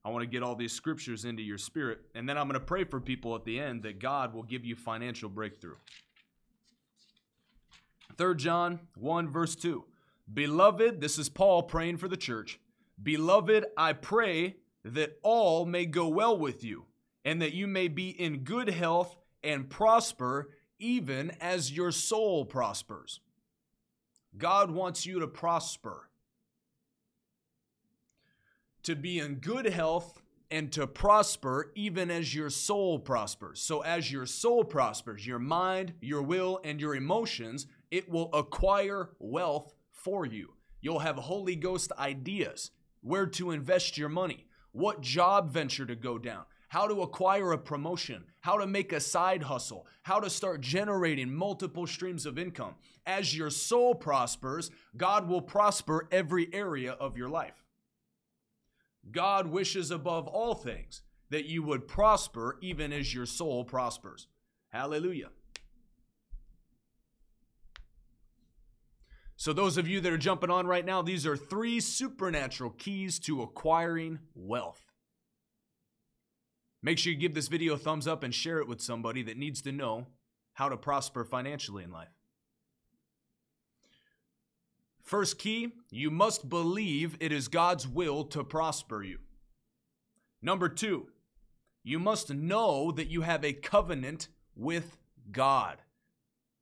I 0.05 0.11
want 0.11 0.23
to 0.23 0.27
get 0.27 0.43
all 0.43 0.55
these 0.55 0.73
scriptures 0.73 1.25
into 1.25 1.43
your 1.43 1.59
spirit. 1.59 2.01
And 2.15 2.29
then 2.29 2.37
I'm 2.37 2.47
going 2.47 2.61
to 2.61 2.67
pray 2.67 2.85
for 2.85 3.01
people 3.01 3.35
at 3.35 3.45
the 3.45 3.59
end 3.59 3.83
that 3.85 3.99
God 3.99 4.35
will 4.35 4.43
give 4.43 4.65
you 4.65 4.77
financial 4.77 5.31
breakthrough. 5.31 5.77
3 8.19 8.37
John 8.37 8.81
1, 8.97 9.29
verse 9.31 9.57
2. 9.57 9.85
Beloved, 10.33 11.01
this 11.01 11.19
is 11.19 11.29
Paul 11.29 11.63
praying 11.63 11.97
for 11.97 12.09
the 12.09 12.17
church. 12.17 12.61
Beloved, 13.03 13.67
I 13.77 13.93
pray 13.93 14.57
that 14.85 15.19
all 15.23 15.65
may 15.65 15.87
go 15.87 16.09
well 16.09 16.37
with 16.37 16.63
you, 16.63 16.85
and 17.25 17.41
that 17.41 17.55
you 17.55 17.67
may 17.67 17.89
be 17.89 18.11
in 18.11 18.45
good 18.45 18.69
health 18.69 19.17
and 19.43 19.69
prosper, 19.69 20.51
even 20.79 21.33
as 21.41 21.73
your 21.73 21.91
soul 21.91 22.45
prospers. 22.45 23.21
God 24.37 24.71
wants 24.71 25.07
you 25.07 25.21
to 25.21 25.27
prosper, 25.27 26.09
to 28.85 28.95
be 28.95 29.19
in 29.19 29.37
good 29.37 29.67
health 29.67 30.23
and 30.51 30.71
to 30.73 30.87
prosper 30.87 31.73
even 31.75 32.11
as 32.11 32.35
your 32.35 32.51
soul 32.51 32.99
prospers. 32.99 33.61
So, 33.61 33.81
as 33.81 34.13
your 34.13 34.27
soul 34.27 34.63
prospers, 34.65 35.27
your 35.27 35.39
mind, 35.39 35.95
your 36.01 36.23
will, 36.23 36.61
and 36.63 36.81
your 36.81 36.95
emotions, 36.95 37.67
it 37.91 38.09
will 38.09 38.31
acquire 38.33 39.11
wealth 39.19 39.75
for 39.91 40.27
you. 40.27 40.55
You'll 40.81 41.01
have 41.01 41.17
Holy 41.17 41.57
Ghost 41.57 41.93
ideas 41.99 42.71
where 43.01 43.27
to 43.27 43.51
invest 43.51 43.99
your 43.99 44.09
money, 44.09 44.47
what 44.73 45.01
job 45.01 45.51
venture 45.51 45.87
to 45.87 45.97
go 45.97 46.19
down, 46.19 46.45
how 46.69 46.87
to 46.87 47.03
acquire 47.03 47.53
a 47.53 47.59
promotion, 47.59 48.25
how 48.41 48.59
to 48.59 48.67
make 48.67 48.93
a 48.93 49.01
side 49.01 49.43
hustle, 49.43 49.87
how 50.03 50.21
to 50.21 50.29
start 50.29 50.61
generating 50.61 51.33
multiple 51.33 51.87
streams 51.87 52.27
of 52.27 52.39
income. 52.39 52.75
As 53.07 53.37
your 53.37 53.51
soul 53.51 53.95
prospers, 53.95 54.71
God 54.97 55.29
will 55.29 55.43
prosper 55.43 56.09
every 56.11 56.53
area 56.53 56.93
of 56.93 57.17
your 57.17 57.29
life. 57.29 57.64
God 59.11 59.47
wishes 59.49 59.91
above 59.91 60.27
all 60.27 60.55
things 60.55 61.03
that 61.31 61.47
you 61.47 61.63
would 61.63 61.89
prosper 61.89 62.59
even 62.61 62.93
as 62.93 63.13
your 63.13 63.27
soul 63.27 63.65
prospers. 63.65 64.29
Hallelujah. 64.69 65.31
So, 69.37 69.53
those 69.53 69.77
of 69.77 69.89
you 69.89 70.01
that 70.01 70.13
are 70.13 70.19
jumping 70.19 70.51
on 70.51 70.67
right 70.67 70.85
now, 70.85 71.03
these 71.03 71.27
are 71.27 71.37
three 71.37 71.81
supernatural 71.81 72.71
keys 72.71 73.19
to 73.21 73.43
acquiring 73.43 74.21
wealth. 74.35 74.81
Make 76.83 76.99
sure 76.99 77.13
you 77.13 77.19
give 77.19 77.35
this 77.35 77.49
video 77.49 77.75
a 77.75 77.79
thumbs 77.79 78.07
up 78.07 78.23
and 78.23 78.35
share 78.35 78.59
it 78.59 78.69
with 78.69 78.81
somebody 78.81 79.23
that 79.25 79.37
needs 79.37 79.61
to 79.63 79.73
know 79.73 80.07
how 80.55 80.69
to 80.69 80.77
prosper 80.77 81.25
financially 81.25 81.83
in 81.83 81.91
life. 81.91 82.09
First 85.05 85.39
key, 85.39 85.73
you 85.91 86.11
must 86.11 86.49
believe 86.49 87.17
it 87.21 87.31
is 87.31 87.49
God's 87.49 87.87
will 87.87 88.25
to 88.25 88.43
prosper 88.43 89.03
you. 89.03 89.19
Number 90.41 90.69
two, 90.69 91.09
you 91.83 91.99
must 91.99 92.33
know 92.33 92.91
that 92.91 93.11
you 93.11 93.21
have 93.21 93.45
a 93.45 93.53
covenant 93.53 94.29
with 94.57 94.97
God. 95.31 95.77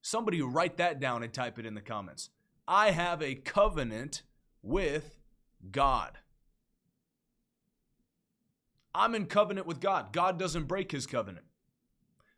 Somebody 0.03 0.43
write 0.43 0.77
that 0.79 0.99
down 0.99 1.23
and 1.23 1.33
type 1.33 1.61
it 1.61 1.67
in 1.67 1.75
the 1.75 1.81
comments. 1.81 2.31
I 2.67 2.91
have 2.91 3.23
a 3.23 3.37
covenant 3.37 4.23
with 4.61 5.21
God. 5.71 6.19
I'm 8.93 9.15
in 9.15 9.27
covenant 9.27 9.69
with 9.69 9.79
God. 9.79 10.13
God 10.13 10.37
doesn't 10.37 10.67
break 10.67 10.91
his 10.91 11.07
covenant. 11.07 11.47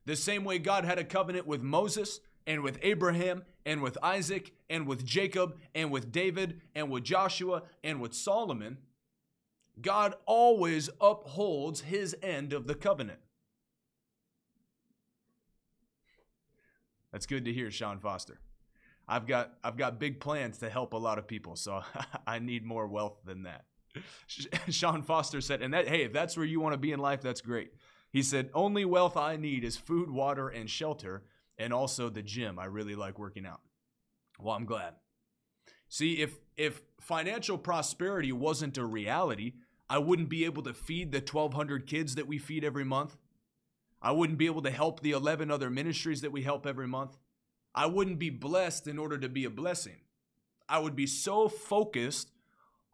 The 0.04 0.16
same 0.16 0.44
way 0.44 0.58
God 0.58 0.84
had 0.84 0.98
a 0.98 1.04
covenant 1.04 1.46
with 1.46 1.62
Moses 1.62 2.20
and 2.46 2.62
with 2.62 2.78
Abraham 2.82 3.44
and 3.66 3.82
with 3.82 3.96
Isaac 4.02 4.52
and 4.68 4.86
with 4.86 5.04
Jacob 5.04 5.58
and 5.74 5.90
with 5.90 6.12
David 6.12 6.60
and 6.74 6.90
with 6.90 7.04
Joshua 7.04 7.62
and 7.82 8.00
with 8.00 8.14
Solomon, 8.14 8.78
God 9.80 10.14
always 10.26 10.90
upholds 11.00 11.82
his 11.82 12.16
end 12.22 12.52
of 12.52 12.66
the 12.66 12.74
covenant. 12.74 13.18
That's 17.12 17.26
good 17.26 17.44
to 17.44 17.52
hear, 17.52 17.70
Sean 17.70 17.98
Foster. 17.98 18.40
I've 19.06 19.26
got 19.26 19.54
I've 19.62 19.76
got 19.76 20.00
big 20.00 20.20
plans 20.20 20.58
to 20.58 20.70
help 20.70 20.94
a 20.94 20.96
lot 20.96 21.18
of 21.18 21.28
people, 21.28 21.56
so 21.56 21.82
I 22.26 22.38
need 22.38 22.64
more 22.64 22.86
wealth 22.86 23.18
than 23.24 23.44
that. 23.44 23.64
Sean 24.70 25.02
Foster 25.02 25.40
said, 25.40 25.62
and 25.62 25.74
that 25.74 25.88
hey, 25.88 26.02
if 26.02 26.12
that's 26.12 26.36
where 26.36 26.46
you 26.46 26.60
want 26.60 26.72
to 26.72 26.78
be 26.78 26.92
in 26.92 26.98
life, 26.98 27.20
that's 27.20 27.40
great. 27.40 27.72
He 28.10 28.22
said, 28.22 28.50
only 28.54 28.84
wealth 28.84 29.16
I 29.16 29.36
need 29.36 29.64
is 29.64 29.76
food, 29.76 30.08
water, 30.08 30.48
and 30.48 30.70
shelter, 30.70 31.24
and 31.58 31.72
also 31.72 32.08
the 32.08 32.22
gym. 32.22 32.58
I 32.58 32.66
really 32.66 32.94
like 32.94 33.18
working 33.18 33.46
out. 33.46 33.60
Well, 34.38 34.54
I'm 34.54 34.64
glad. 34.64 34.94
See, 35.88 36.14
if 36.14 36.38
if 36.56 36.82
financial 37.00 37.58
prosperity 37.58 38.32
wasn't 38.32 38.78
a 38.78 38.84
reality, 38.84 39.54
I 39.88 39.98
wouldn't 39.98 40.28
be 40.28 40.44
able 40.44 40.62
to 40.62 40.74
feed 40.74 41.12
the 41.12 41.18
1200 41.18 41.86
kids 41.86 42.14
that 42.14 42.26
we 42.26 42.38
feed 42.38 42.64
every 42.64 42.84
month. 42.84 43.16
I 44.00 44.12
wouldn't 44.12 44.38
be 44.38 44.46
able 44.46 44.62
to 44.62 44.70
help 44.70 45.00
the 45.00 45.12
11 45.12 45.50
other 45.50 45.70
ministries 45.70 46.20
that 46.20 46.32
we 46.32 46.42
help 46.42 46.66
every 46.66 46.86
month. 46.86 47.16
I 47.74 47.86
wouldn't 47.86 48.18
be 48.18 48.30
blessed 48.30 48.86
in 48.86 48.98
order 48.98 49.18
to 49.18 49.28
be 49.28 49.44
a 49.44 49.50
blessing. 49.50 49.96
I 50.68 50.78
would 50.78 50.94
be 50.94 51.06
so 51.06 51.48
focused 51.48 52.30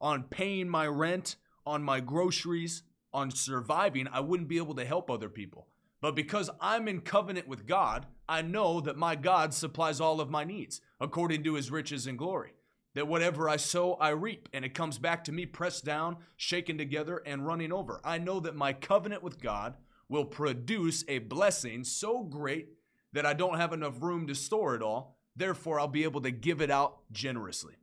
on 0.00 0.24
paying 0.24 0.68
my 0.68 0.86
rent, 0.86 1.36
on 1.66 1.82
my 1.82 2.00
groceries, 2.00 2.82
on 3.12 3.30
surviving, 3.30 4.08
I 4.08 4.20
wouldn't 4.20 4.48
be 4.48 4.58
able 4.58 4.74
to 4.76 4.84
help 4.84 5.10
other 5.10 5.28
people. 5.28 5.68
But 6.00 6.14
because 6.14 6.48
I'm 6.60 6.88
in 6.88 7.00
covenant 7.00 7.48
with 7.48 7.66
God, 7.66 8.06
I 8.30 8.42
know 8.42 8.80
that 8.82 8.96
my 8.96 9.16
God 9.16 9.52
supplies 9.52 10.00
all 10.00 10.20
of 10.20 10.30
my 10.30 10.44
needs 10.44 10.80
according 11.00 11.42
to 11.42 11.54
his 11.54 11.72
riches 11.72 12.06
and 12.06 12.16
glory. 12.16 12.52
That 12.94 13.08
whatever 13.08 13.49
I 13.49 13.56
sow, 13.56 13.94
I 13.94 14.10
reap, 14.10 14.49
and 14.52 14.64
it 14.64 14.72
comes 14.72 14.99
back 14.99 15.25
to 15.25 15.32
me 15.32 15.46
pressed 15.46 15.84
down, 15.84 16.18
shaken 16.37 16.78
together, 16.78 17.20
and 17.26 17.44
running 17.44 17.72
over. 17.72 18.00
I 18.04 18.18
know 18.18 18.38
that 18.38 18.54
my 18.54 18.72
covenant 18.72 19.25
with 19.25 19.42
God 19.42 19.75
will 20.08 20.25
produce 20.25 21.04
a 21.08 21.18
blessing 21.18 21.82
so 21.82 22.22
great 22.22 22.68
that 23.12 23.26
I 23.26 23.32
don't 23.32 23.58
have 23.58 23.72
enough 23.72 24.00
room 24.00 24.28
to 24.28 24.34
store 24.37 24.76
it 24.76 24.82
all. 24.82 25.18
Therefore, 25.34 25.80
I'll 25.80 25.88
be 25.88 26.04
able 26.04 26.20
to 26.20 26.30
give 26.30 26.60
it 26.60 26.70
out 26.70 26.99
generously. 27.10 27.75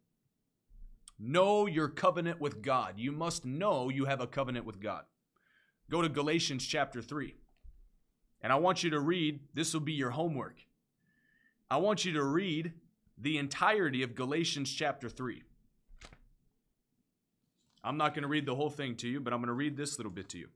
Know 1.19 1.65
your 1.65 1.89
covenant 1.89 2.39
with 2.39 2.61
God. 2.61 2.93
You 2.97 3.11
must 3.11 3.43
know 3.43 3.89
you 3.89 4.05
have 4.05 4.21
a 4.21 4.27
covenant 4.27 4.65
with 4.65 4.79
God. 4.79 5.03
Go 5.89 6.01
to 6.01 6.07
Galatians 6.09 6.65
chapter 6.65 7.01
3. 7.01 7.35
And 8.41 8.53
I 8.53 8.55
want 8.55 8.83
you 8.83 8.91
to 8.91 8.99
read, 8.99 9.39
this 9.53 9.73
will 9.73 9.81
be 9.81 9.93
your 9.93 10.11
homework. 10.11 10.55
I 11.69 11.77
want 11.77 12.05
you 12.05 12.13
to 12.13 12.23
read 12.23 12.73
the 13.17 13.37
entirety 13.37 14.03
of 14.03 14.15
Galatians 14.15 14.71
chapter 14.71 15.09
3. 15.09 15.43
I'm 17.83 17.97
not 17.97 18.13
going 18.13 18.23
to 18.23 18.27
read 18.27 18.45
the 18.45 18.55
whole 18.55 18.69
thing 18.69 18.95
to 18.97 19.07
you, 19.07 19.19
but 19.19 19.33
I'm 19.33 19.39
going 19.39 19.47
to 19.47 19.53
read 19.53 19.77
this 19.77 19.97
little 19.97 20.11
bit 20.11 20.29
to 20.29 20.37
you. 20.37 20.49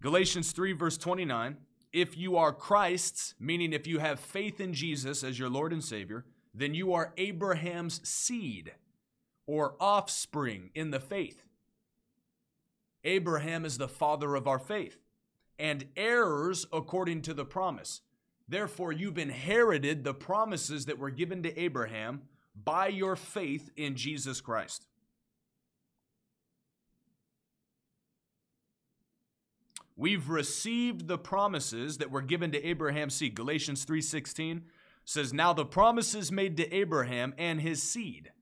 Galatians 0.00 0.52
3, 0.52 0.72
verse 0.72 0.98
29 0.98 1.56
If 1.92 2.18
you 2.18 2.36
are 2.36 2.52
Christ's, 2.52 3.34
meaning 3.38 3.72
if 3.72 3.86
you 3.86 4.00
have 4.00 4.18
faith 4.18 4.60
in 4.60 4.74
Jesus 4.74 5.22
as 5.22 5.38
your 5.38 5.48
Lord 5.48 5.72
and 5.72 5.82
Savior, 5.82 6.24
then 6.52 6.74
you 6.74 6.92
are 6.92 7.14
Abraham's 7.16 8.06
seed 8.06 8.72
or 9.46 9.74
offspring 9.80 10.70
in 10.74 10.90
the 10.90 11.00
faith. 11.00 11.44
Abraham 13.04 13.64
is 13.64 13.78
the 13.78 13.88
father 13.88 14.34
of 14.34 14.46
our 14.46 14.58
faith 14.58 14.98
and 15.58 15.86
heirs 15.96 16.66
according 16.72 17.22
to 17.22 17.34
the 17.34 17.44
promise. 17.44 18.00
Therefore, 18.48 18.92
you've 18.92 19.18
inherited 19.18 20.04
the 20.04 20.14
promises 20.14 20.86
that 20.86 20.98
were 20.98 21.10
given 21.10 21.42
to 21.44 21.58
Abraham 21.58 22.22
by 22.54 22.88
your 22.88 23.16
faith 23.16 23.70
in 23.76 23.96
Jesus 23.96 24.40
Christ. 24.40 24.86
We've 29.96 30.28
received 30.28 31.06
the 31.06 31.18
promises 31.18 31.98
that 31.98 32.10
were 32.10 32.22
given 32.22 32.50
to 32.52 32.66
Abraham. 32.66 33.10
See, 33.10 33.28
Galatians 33.28 33.84
3:16 33.84 34.62
says, 35.04 35.32
Now 35.32 35.52
the 35.52 35.64
promises 35.64 36.32
made 36.32 36.56
to 36.56 36.74
Abraham 36.74 37.34
and 37.38 37.60
his 37.60 37.82
seed. 37.82 38.32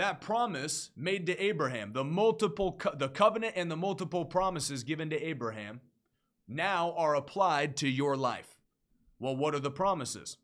That 0.00 0.22
promise 0.22 0.92
made 0.96 1.26
to 1.26 1.38
Abraham, 1.38 1.92
the 1.92 2.04
multiple 2.04 2.72
co- 2.72 2.94
the 2.94 3.10
covenant 3.10 3.52
and 3.54 3.70
the 3.70 3.76
multiple 3.76 4.24
promises 4.24 4.82
given 4.82 5.10
to 5.10 5.22
Abraham, 5.22 5.82
now 6.48 6.94
are 6.96 7.14
applied 7.14 7.76
to 7.76 7.86
your 7.86 8.16
life. 8.16 8.56
Well, 9.18 9.36
what 9.36 9.54
are 9.54 9.60
the 9.60 9.70
promises? 9.70 10.38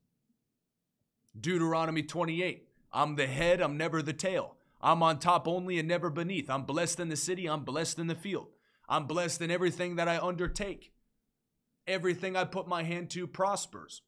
Deuteronomy 1.41 2.03
28. 2.03 2.69
I'm 2.93 3.17
the 3.17 3.27
head, 3.27 3.63
I'm 3.63 3.79
never 3.79 4.03
the 4.03 4.13
tail. 4.13 4.57
I'm 4.83 5.03
on 5.03 5.19
top 5.19 5.49
only 5.49 5.79
and 5.79 5.89
never 5.89 6.11
beneath. 6.11 6.51
I'm 6.51 6.65
blessed 6.65 7.01
in 7.01 7.09
the 7.09 7.17
city, 7.17 7.49
I'm 7.49 7.65
blessed 7.65 7.99
in 7.99 8.09
the 8.09 8.15
field. 8.15 8.49
I'm 8.91 9.07
blessed 9.07 9.41
in 9.41 9.51
everything 9.51 9.97
that 9.97 10.07
I 10.07 10.19
undertake 10.19 10.93
everything 11.87 12.37
I 12.37 12.45
put 12.45 12.69
my 12.69 12.83
hand 12.83 13.09
to 13.11 13.27
prospers. 13.27 14.03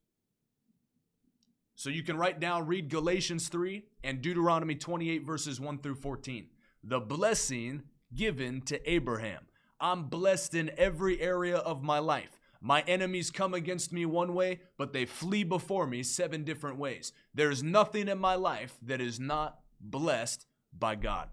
So 1.79 1.91
you 1.91 2.03
can 2.03 2.17
write 2.17 2.41
down, 2.41 2.67
read 2.67 2.89
Galatians 2.89 3.47
3 3.47 3.85
and 4.03 4.21
Deuteronomy 4.21 4.75
28, 4.75 5.25
verses 5.25 5.61
1 5.61 5.79
through 5.79 5.95
14. 5.95 6.49
The 6.83 6.99
blessing 6.99 7.85
given 8.13 8.63
to 8.63 8.91
Abraham. 8.91 9.47
I'm 9.79 10.09
blessed 10.09 10.57
in 10.57 10.73
every 10.77 11.21
area 11.21 11.59
of 11.59 11.85
my 11.85 12.01
life. 12.01 12.41
My 12.61 12.81
enemies 12.89 13.31
come 13.31 13.55
against 13.55 13.93
me 13.93 14.07
one 14.07 14.35
way, 14.35 14.59
but 14.77 14.93
they 14.93 15.07
flee 15.07 15.45
before 15.45 15.87
me 15.87 16.03
seven 16.03 16.43
different 16.43 16.79
ways. 16.79 17.13
There's 17.33 17.63
nothing 17.63 18.09
in 18.09 18.19
my 18.19 18.35
life 18.35 18.77
that 18.83 19.01
is 19.01 19.21
not 19.21 19.61
blessed 19.81 20.47
by 20.77 20.97
God. 20.97 21.29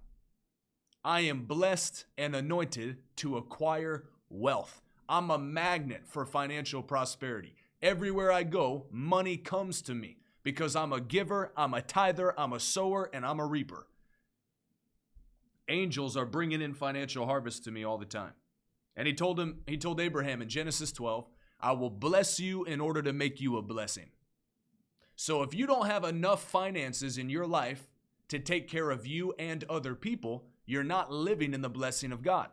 I 1.04 1.22
am 1.22 1.46
blessed 1.46 2.06
and 2.20 2.36
anointed 2.36 2.98
to 3.16 3.38
acquire 3.38 4.10
wealth. 4.30 4.80
I'm 5.10 5.32
a 5.32 5.40
magnet 5.40 6.04
for 6.06 6.24
financial 6.24 6.84
prosperity. 6.84 7.56
Everywhere 7.82 8.32
I 8.32 8.44
go, 8.44 8.86
money 8.92 9.38
comes 9.38 9.82
to 9.84 9.96
me 9.96 10.18
because 10.46 10.76
I'm 10.76 10.94
a 10.94 11.02
giver, 11.02 11.52
I'm 11.58 11.74
a 11.74 11.82
tither, 11.82 12.40
I'm 12.40 12.54
a 12.54 12.60
sower, 12.60 13.10
and 13.12 13.26
I'm 13.26 13.40
a 13.40 13.46
reaper. 13.46 13.88
Angels 15.68 16.16
are 16.16 16.26
bringing 16.26 16.62
in 16.62 16.76
financial 16.76 17.26
harvest 17.26 17.64
to 17.64 17.72
me 17.72 17.84
all 17.84 17.98
the 17.98 18.06
time. 18.06 18.34
And 18.96 19.08
he 19.08 19.14
told 19.16 19.40
him, 19.40 19.62
he 19.66 19.76
told 19.76 20.00
Abraham 20.00 20.44
in 20.44 20.48
Genesis 20.48 20.92
12, 20.92 21.28
I 21.60 21.72
will 21.72 21.90
bless 21.90 22.40
you 22.40 22.64
in 22.64 22.80
order 22.80 23.02
to 23.02 23.12
make 23.12 23.42
you 23.42 23.58
a 23.58 23.64
blessing. 23.64 24.12
So 25.16 25.42
if 25.42 25.56
you 25.56 25.66
don't 25.66 25.88
have 25.88 26.04
enough 26.04 26.44
finances 26.44 27.18
in 27.18 27.28
your 27.28 27.48
life 27.48 27.90
to 28.28 28.38
take 28.38 28.68
care 28.68 28.92
of 28.92 29.08
you 29.08 29.34
and 29.40 29.64
other 29.64 29.96
people, 29.96 30.46
you're 30.68 30.84
not 30.84 31.12
living 31.12 31.56
in 31.56 31.62
the 31.62 31.70
blessing 31.70 32.12
of 32.12 32.22
God. 32.22 32.50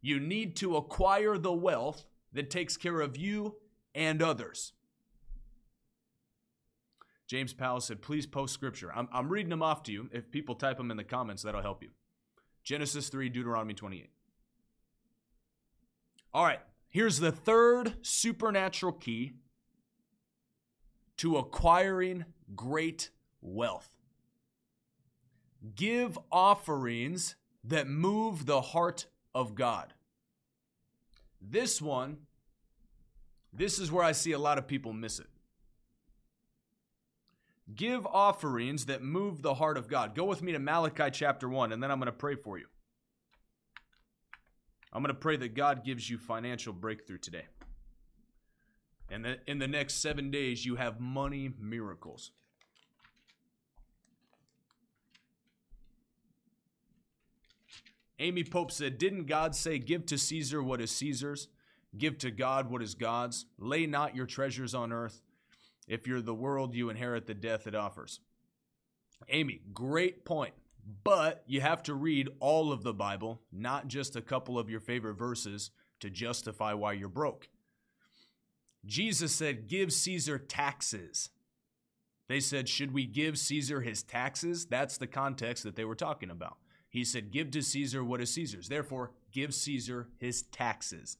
You 0.00 0.18
need 0.18 0.56
to 0.56 0.76
acquire 0.76 1.38
the 1.38 1.52
wealth 1.52 2.04
that 2.32 2.50
takes 2.50 2.76
care 2.76 3.00
of 3.00 3.16
you 3.16 3.58
and 3.94 4.20
others. 4.20 4.72
James 7.32 7.54
Powell 7.54 7.80
said, 7.80 8.02
please 8.02 8.26
post 8.26 8.52
scripture. 8.52 8.92
I'm, 8.94 9.08
I'm 9.10 9.30
reading 9.30 9.48
them 9.48 9.62
off 9.62 9.82
to 9.84 9.92
you. 9.92 10.10
If 10.12 10.30
people 10.30 10.54
type 10.54 10.76
them 10.76 10.90
in 10.90 10.98
the 10.98 11.02
comments, 11.02 11.42
that'll 11.42 11.62
help 11.62 11.82
you. 11.82 11.88
Genesis 12.62 13.08
3, 13.08 13.30
Deuteronomy 13.30 13.72
28. 13.72 14.10
All 16.34 16.44
right, 16.44 16.60
here's 16.90 17.20
the 17.20 17.32
third 17.32 17.94
supernatural 18.02 18.92
key 18.92 19.32
to 21.16 21.38
acquiring 21.38 22.26
great 22.54 23.08
wealth. 23.40 23.88
Give 25.74 26.18
offerings 26.30 27.36
that 27.64 27.88
move 27.88 28.44
the 28.44 28.60
heart 28.60 29.06
of 29.34 29.54
God. 29.54 29.94
This 31.40 31.80
one, 31.80 32.18
this 33.54 33.78
is 33.78 33.90
where 33.90 34.04
I 34.04 34.12
see 34.12 34.32
a 34.32 34.38
lot 34.38 34.58
of 34.58 34.66
people 34.66 34.92
miss 34.92 35.18
it. 35.18 35.28
Give 37.74 38.06
offerings 38.06 38.86
that 38.86 39.02
move 39.02 39.42
the 39.42 39.54
heart 39.54 39.78
of 39.78 39.88
God. 39.88 40.14
Go 40.14 40.24
with 40.24 40.42
me 40.42 40.52
to 40.52 40.58
Malachi 40.58 41.10
chapter 41.12 41.48
1, 41.48 41.72
and 41.72 41.82
then 41.82 41.90
I'm 41.90 41.98
going 41.98 42.06
to 42.06 42.12
pray 42.12 42.34
for 42.34 42.58
you. 42.58 42.66
I'm 44.92 45.02
going 45.02 45.14
to 45.14 45.20
pray 45.20 45.36
that 45.36 45.54
God 45.54 45.84
gives 45.84 46.10
you 46.10 46.18
financial 46.18 46.72
breakthrough 46.72 47.18
today. 47.18 47.46
And 49.10 49.24
that 49.24 49.40
in 49.46 49.58
the 49.58 49.68
next 49.68 50.02
seven 50.02 50.30
days, 50.30 50.66
you 50.66 50.76
have 50.76 51.00
money 51.00 51.50
miracles. 51.58 52.32
Amy 58.18 58.44
Pope 58.44 58.70
said, 58.70 58.98
Didn't 58.98 59.26
God 59.26 59.54
say, 59.54 59.78
Give 59.78 60.06
to 60.06 60.18
Caesar 60.18 60.62
what 60.62 60.80
is 60.80 60.90
Caesar's? 60.92 61.48
Give 61.96 62.16
to 62.18 62.30
God 62.30 62.70
what 62.70 62.82
is 62.82 62.94
God's? 62.94 63.46
Lay 63.58 63.86
not 63.86 64.14
your 64.14 64.26
treasures 64.26 64.74
on 64.74 64.92
earth. 64.92 65.20
If 65.86 66.06
you're 66.06 66.22
the 66.22 66.34
world, 66.34 66.74
you 66.74 66.90
inherit 66.90 67.26
the 67.26 67.34
death 67.34 67.66
it 67.66 67.74
offers. 67.74 68.20
Amy, 69.28 69.60
great 69.72 70.24
point. 70.24 70.54
But 71.04 71.44
you 71.46 71.60
have 71.60 71.82
to 71.84 71.94
read 71.94 72.28
all 72.40 72.72
of 72.72 72.82
the 72.82 72.92
Bible, 72.92 73.40
not 73.52 73.86
just 73.86 74.16
a 74.16 74.22
couple 74.22 74.58
of 74.58 74.68
your 74.68 74.80
favorite 74.80 75.14
verses 75.14 75.70
to 76.00 76.10
justify 76.10 76.72
why 76.72 76.92
you're 76.94 77.08
broke. 77.08 77.48
Jesus 78.84 79.32
said, 79.32 79.68
Give 79.68 79.92
Caesar 79.92 80.38
taxes. 80.38 81.30
They 82.28 82.40
said, 82.40 82.68
Should 82.68 82.92
we 82.92 83.06
give 83.06 83.38
Caesar 83.38 83.80
his 83.80 84.02
taxes? 84.02 84.66
That's 84.66 84.96
the 84.96 85.06
context 85.06 85.62
that 85.64 85.76
they 85.76 85.84
were 85.84 85.94
talking 85.94 86.30
about. 86.30 86.56
He 86.88 87.04
said, 87.04 87.30
Give 87.30 87.50
to 87.52 87.62
Caesar 87.62 88.02
what 88.02 88.20
is 88.20 88.34
Caesar's. 88.34 88.68
Therefore, 88.68 89.12
give 89.30 89.54
Caesar 89.54 90.08
his 90.18 90.42
taxes. 90.42 91.16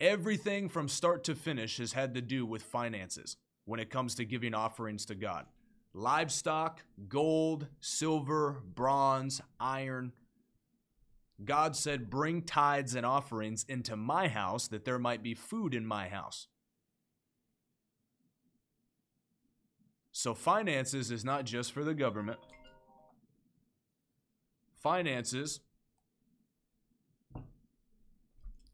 Everything 0.00 0.68
from 0.68 0.88
start 0.88 1.24
to 1.24 1.34
finish 1.34 1.78
has 1.78 1.92
had 1.92 2.14
to 2.14 2.20
do 2.20 2.44
with 2.44 2.62
finances 2.62 3.36
when 3.64 3.80
it 3.80 3.90
comes 3.90 4.14
to 4.16 4.24
giving 4.24 4.54
offerings 4.54 5.06
to 5.06 5.14
God 5.14 5.46
livestock, 5.94 6.84
gold, 7.08 7.66
silver, 7.80 8.62
bronze, 8.74 9.40
iron. 9.58 10.12
God 11.42 11.74
said, 11.74 12.10
Bring 12.10 12.42
tithes 12.42 12.94
and 12.94 13.06
offerings 13.06 13.64
into 13.68 13.96
my 13.96 14.28
house 14.28 14.68
that 14.68 14.84
there 14.84 14.98
might 14.98 15.22
be 15.22 15.34
food 15.34 15.74
in 15.74 15.86
my 15.86 16.08
house. 16.08 16.48
So, 20.12 20.34
finances 20.34 21.10
is 21.10 21.24
not 21.24 21.44
just 21.44 21.72
for 21.72 21.82
the 21.84 21.94
government. 21.94 22.38
Finances 24.82 25.60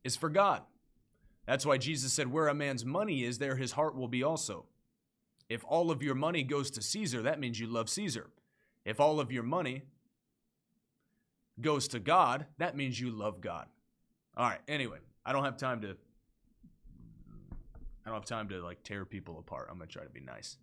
is 0.04 0.16
for 0.16 0.28
God. 0.28 0.62
That's 1.46 1.66
why 1.66 1.78
Jesus 1.78 2.12
said, 2.12 2.30
Where 2.30 2.48
a 2.48 2.54
man's 2.54 2.84
money 2.84 3.24
is, 3.24 3.38
there 3.38 3.56
his 3.56 3.72
heart 3.72 3.96
will 3.96 4.08
be 4.08 4.22
also. 4.22 4.66
If 5.48 5.64
all 5.66 5.90
of 5.90 6.02
your 6.02 6.14
money 6.14 6.44
goes 6.44 6.70
to 6.72 6.82
Caesar, 6.82 7.22
that 7.22 7.40
means 7.40 7.60
you 7.60 7.66
love 7.66 7.90
Caesar. 7.90 8.30
If 8.84 9.00
all 9.00 9.20
of 9.20 9.30
your 9.30 9.42
money 9.42 9.82
goes 11.60 11.88
to 11.88 11.98
God, 11.98 12.46
that 12.58 12.76
means 12.76 12.98
you 12.98 13.10
love 13.10 13.40
God. 13.40 13.66
All 14.36 14.48
right, 14.48 14.60
anyway, 14.66 14.98
I 15.26 15.32
don't 15.32 15.44
have 15.44 15.56
time 15.56 15.82
to 15.82 15.96
I 18.04 18.10
don't 18.10 18.14
have 18.14 18.24
time 18.24 18.48
to 18.48 18.62
like 18.62 18.82
tear 18.82 19.04
people 19.04 19.38
apart. 19.38 19.68
I'm 19.70 19.76
going 19.76 19.88
to 19.88 19.92
try 19.92 20.02
to 20.02 20.10
be 20.10 20.20
nice. 20.20 20.56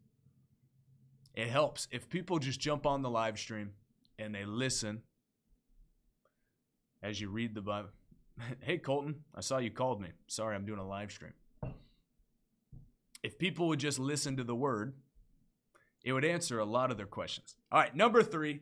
It 1.36 1.48
helps 1.48 1.88
if 1.92 2.10
people 2.10 2.39
just 2.39 2.60
jump 2.60 2.86
on 2.86 3.02
the 3.02 3.10
live 3.10 3.39
stream 3.39 3.72
and 4.18 4.36
they 4.36 4.44
listen 4.44 5.04
as 7.02 7.22
you 7.22 7.30
read 7.30 7.56
the 7.56 7.62
Bible. 7.62 7.89
hey, 8.62 8.78
Colton, 8.78 9.15
I 9.36 9.41
saw 9.41 9.58
you 9.58 9.71
called 9.71 10.02
me. 10.02 10.10
Sorry, 10.28 10.56
I'm 10.56 10.65
doing 10.65 10.80
a 10.80 10.88
live 10.88 11.12
stream. 11.12 11.34
If 13.21 13.38
people 13.38 13.67
would 13.67 13.80
just 13.80 13.99
listen 13.99 14.38
to 14.38 14.43
the 14.43 14.56
word, 14.56 14.93
it 16.04 16.13
would 16.13 16.25
answer 16.25 16.60
a 16.60 16.65
lot 16.65 16.91
of 16.91 16.97
their 16.97 17.06
questions. 17.06 17.56
All 17.71 17.80
right, 17.80 17.93
number 17.95 18.23
three, 18.23 18.62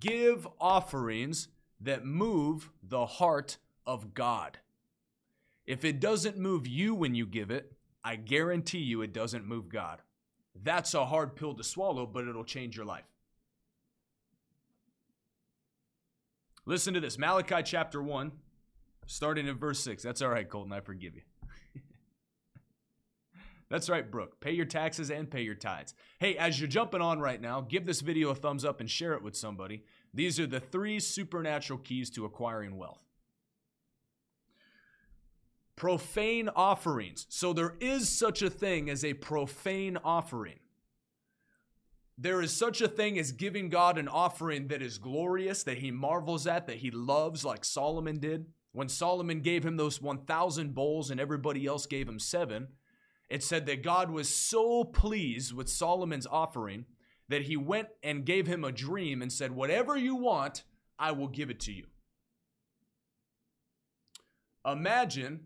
give 0.00 0.46
offerings 0.60 1.48
that 1.80 2.04
move 2.04 2.70
the 2.82 3.06
heart 3.06 3.58
of 3.86 4.14
God. 4.14 4.58
If 5.66 5.84
it 5.84 6.00
doesn't 6.00 6.36
move 6.36 6.66
you 6.66 6.94
when 6.94 7.14
you 7.14 7.26
give 7.26 7.50
it, 7.50 7.72
I 8.04 8.16
guarantee 8.16 8.78
you 8.78 9.02
it 9.02 9.12
doesn't 9.12 9.46
move 9.46 9.68
God. 9.68 10.00
That's 10.60 10.94
a 10.94 11.06
hard 11.06 11.36
pill 11.36 11.54
to 11.54 11.64
swallow, 11.64 12.04
but 12.04 12.26
it'll 12.26 12.44
change 12.44 12.76
your 12.76 12.84
life. 12.84 13.04
Listen 16.66 16.94
to 16.94 17.00
this 17.00 17.18
Malachi 17.18 17.62
chapter 17.64 18.02
1, 18.02 18.32
starting 19.06 19.46
in 19.46 19.56
verse 19.56 19.80
6. 19.80 20.02
That's 20.02 20.22
all 20.22 20.30
right, 20.30 20.48
Colton. 20.48 20.72
I 20.72 20.80
forgive 20.80 21.14
you. 21.14 21.22
That's 23.70 23.88
right, 23.88 24.08
Brooke. 24.10 24.40
Pay 24.40 24.52
your 24.52 24.66
taxes 24.66 25.10
and 25.10 25.30
pay 25.30 25.42
your 25.42 25.54
tithes. 25.54 25.94
Hey, 26.18 26.36
as 26.36 26.60
you're 26.60 26.68
jumping 26.68 27.00
on 27.00 27.20
right 27.20 27.40
now, 27.40 27.60
give 27.60 27.86
this 27.86 28.00
video 28.00 28.30
a 28.30 28.34
thumbs 28.34 28.64
up 28.64 28.80
and 28.80 28.90
share 28.90 29.14
it 29.14 29.22
with 29.22 29.36
somebody. 29.36 29.84
These 30.14 30.38
are 30.38 30.46
the 30.46 30.60
three 30.60 31.00
supernatural 31.00 31.78
keys 31.78 32.10
to 32.10 32.24
acquiring 32.24 32.76
wealth. 32.76 33.02
Profane 35.74 36.48
offerings. 36.54 37.26
So 37.28 37.52
there 37.52 37.74
is 37.80 38.08
such 38.08 38.42
a 38.42 38.50
thing 38.50 38.90
as 38.90 39.04
a 39.04 39.14
profane 39.14 39.96
offering. 40.04 40.58
There 42.18 42.42
is 42.42 42.52
such 42.52 42.80
a 42.82 42.88
thing 42.88 43.18
as 43.18 43.32
giving 43.32 43.68
God 43.68 43.98
an 43.98 44.06
offering 44.06 44.68
that 44.68 44.82
is 44.82 44.98
glorious, 44.98 45.64
that 45.64 45.78
he 45.78 45.90
marvels 45.90 46.46
at, 46.46 46.66
that 46.66 46.76
he 46.76 46.90
loves, 46.90 47.44
like 47.44 47.64
Solomon 47.64 48.18
did. 48.18 48.46
When 48.72 48.88
Solomon 48.88 49.40
gave 49.40 49.64
him 49.64 49.76
those 49.76 50.00
1,000 50.00 50.74
bowls 50.74 51.10
and 51.10 51.20
everybody 51.20 51.66
else 51.66 51.86
gave 51.86 52.08
him 52.08 52.18
seven, 52.18 52.68
it 53.28 53.42
said 53.42 53.66
that 53.66 53.82
God 53.82 54.10
was 54.10 54.28
so 54.28 54.84
pleased 54.84 55.52
with 55.52 55.68
Solomon's 55.68 56.26
offering 56.26 56.86
that 57.28 57.42
he 57.42 57.56
went 57.56 57.88
and 58.02 58.24
gave 58.24 58.46
him 58.46 58.64
a 58.64 58.72
dream 58.72 59.22
and 59.22 59.32
said, 59.32 59.52
Whatever 59.52 59.96
you 59.96 60.16
want, 60.16 60.64
I 60.98 61.12
will 61.12 61.28
give 61.28 61.50
it 61.50 61.60
to 61.60 61.72
you. 61.72 61.84
Imagine 64.66 65.40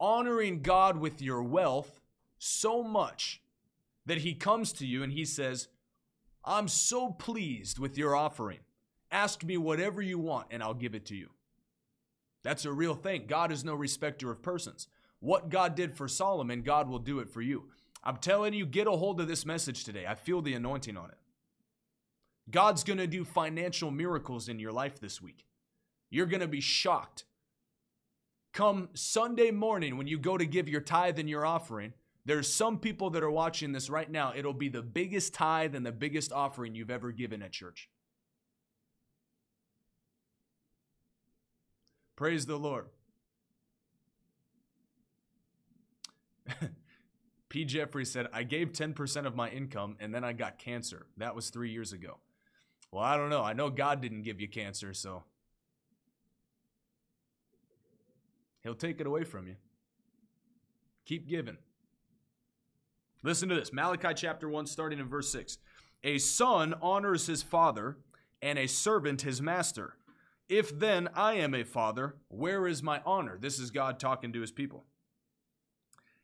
honoring 0.00 0.62
God 0.62 0.98
with 0.98 1.20
your 1.20 1.42
wealth 1.42 2.00
so 2.38 2.82
much 2.82 3.42
that 4.06 4.18
he 4.18 4.34
comes 4.34 4.72
to 4.74 4.86
you 4.86 5.02
and 5.02 5.12
he 5.12 5.24
says, 5.24 5.68
I'm 6.44 6.68
so 6.68 7.10
pleased 7.10 7.78
with 7.78 7.98
your 7.98 8.14
offering. 8.14 8.60
Ask 9.10 9.44
me 9.44 9.56
whatever 9.56 10.00
you 10.00 10.18
want 10.18 10.48
and 10.50 10.62
I'll 10.62 10.74
give 10.74 10.94
it 10.94 11.06
to 11.06 11.16
you. 11.16 11.30
That's 12.46 12.64
a 12.64 12.72
real 12.72 12.94
thing. 12.94 13.24
God 13.26 13.50
is 13.50 13.64
no 13.64 13.74
respecter 13.74 14.30
of 14.30 14.40
persons. 14.40 14.86
What 15.18 15.48
God 15.48 15.74
did 15.74 15.96
for 15.96 16.06
Solomon, 16.06 16.62
God 16.62 16.88
will 16.88 17.00
do 17.00 17.18
it 17.18 17.28
for 17.28 17.42
you. 17.42 17.64
I'm 18.04 18.18
telling 18.18 18.54
you, 18.54 18.64
get 18.64 18.86
a 18.86 18.92
hold 18.92 19.20
of 19.20 19.26
this 19.26 19.44
message 19.44 19.82
today. 19.82 20.06
I 20.06 20.14
feel 20.14 20.40
the 20.42 20.54
anointing 20.54 20.96
on 20.96 21.10
it. 21.10 21.18
God's 22.48 22.84
going 22.84 23.00
to 23.00 23.08
do 23.08 23.24
financial 23.24 23.90
miracles 23.90 24.48
in 24.48 24.60
your 24.60 24.70
life 24.70 25.00
this 25.00 25.20
week. 25.20 25.44
You're 26.08 26.26
going 26.26 26.40
to 26.40 26.46
be 26.46 26.60
shocked. 26.60 27.24
Come 28.52 28.90
Sunday 28.94 29.50
morning 29.50 29.96
when 29.96 30.06
you 30.06 30.16
go 30.16 30.38
to 30.38 30.46
give 30.46 30.68
your 30.68 30.80
tithe 30.80 31.18
and 31.18 31.28
your 31.28 31.44
offering, 31.44 31.94
there's 32.26 32.52
some 32.52 32.78
people 32.78 33.10
that 33.10 33.24
are 33.24 33.30
watching 33.30 33.72
this 33.72 33.90
right 33.90 34.08
now. 34.08 34.32
It'll 34.36 34.52
be 34.52 34.68
the 34.68 34.82
biggest 34.82 35.34
tithe 35.34 35.74
and 35.74 35.84
the 35.84 35.90
biggest 35.90 36.30
offering 36.30 36.76
you've 36.76 36.92
ever 36.92 37.10
given 37.10 37.42
at 37.42 37.50
church. 37.50 37.90
Praise 42.16 42.46
the 42.46 42.56
Lord. 42.56 42.86
P. 47.48 47.64
Jeffrey 47.64 48.04
said, 48.04 48.26
I 48.32 48.42
gave 48.42 48.72
10% 48.72 49.26
of 49.26 49.36
my 49.36 49.48
income 49.50 49.96
and 50.00 50.14
then 50.14 50.24
I 50.24 50.32
got 50.32 50.58
cancer. 50.58 51.06
That 51.18 51.34
was 51.36 51.50
three 51.50 51.70
years 51.70 51.92
ago. 51.92 52.18
Well, 52.90 53.04
I 53.04 53.16
don't 53.16 53.30
know. 53.30 53.42
I 53.42 53.52
know 53.52 53.68
God 53.70 54.00
didn't 54.00 54.22
give 54.22 54.40
you 54.40 54.48
cancer, 54.48 54.94
so 54.94 55.24
He'll 58.62 58.74
take 58.74 59.00
it 59.00 59.06
away 59.06 59.22
from 59.22 59.46
you. 59.46 59.54
Keep 61.04 61.28
giving. 61.28 61.56
Listen 63.22 63.48
to 63.48 63.54
this 63.54 63.72
Malachi 63.72 64.12
chapter 64.14 64.48
1, 64.48 64.66
starting 64.66 64.98
in 64.98 65.08
verse 65.08 65.30
6. 65.30 65.58
A 66.02 66.18
son 66.18 66.74
honors 66.82 67.26
his 67.26 67.44
father, 67.44 67.98
and 68.42 68.58
a 68.58 68.66
servant 68.66 69.22
his 69.22 69.40
master. 69.40 69.94
If 70.48 70.78
then 70.78 71.08
I 71.14 71.34
am 71.34 71.54
a 71.54 71.64
father, 71.64 72.16
where 72.28 72.66
is 72.66 72.82
my 72.82 73.00
honor? 73.04 73.36
This 73.38 73.58
is 73.58 73.70
God 73.70 73.98
talking 73.98 74.32
to 74.32 74.40
his 74.40 74.52
people. 74.52 74.84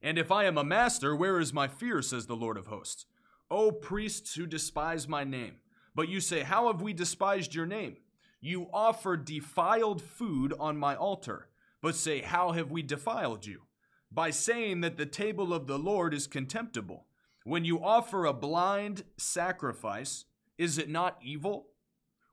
And 0.01 0.19
if 0.19 0.31
I 0.31 0.45
am 0.45 0.59
a 0.59 0.65
master, 0.65 1.15
where 1.15 1.41
is 1.41 1.53
my 1.53 1.69
fear, 1.69 2.03
says 2.03 2.27
the 2.27 2.37
Lord 2.37 2.57
of 2.57 2.67
hosts? 2.67 3.07
O 3.51 3.71
priests 3.71 4.35
who 4.35 4.47
despise 4.47 5.07
my 5.07 5.25
name. 5.25 5.57
But 5.95 6.09
you 6.09 6.21
say, 6.21 6.41
How 6.41 6.69
have 6.69 6.81
we 6.83 6.93
despised 6.93 7.55
your 7.55 7.67
name? 7.67 7.97
You 8.41 8.69
offer 8.73 9.17
defiled 9.17 10.03
food 10.03 10.55
on 10.59 10.77
my 10.77 10.97
altar, 10.97 11.49
but 11.81 11.95
say, 11.95 12.21
How 12.21 12.53
have 12.53 12.71
we 12.71 12.83
defiled 12.83 13.47
you? 13.47 13.63
By 14.11 14.31
saying 14.31 14.81
that 14.81 14.97
the 14.97 15.07
table 15.07 15.53
of 15.53 15.67
the 15.67 15.79
Lord 15.79 16.15
is 16.15 16.27
contemptible. 16.27 17.07
When 17.45 17.65
you 17.65 17.83
offer 17.83 18.25
a 18.25 18.33
blind 18.33 19.05
sacrifice, 19.17 20.25
is 20.59 20.79
it 20.79 20.89
not 20.89 21.19
evil? 21.23 21.69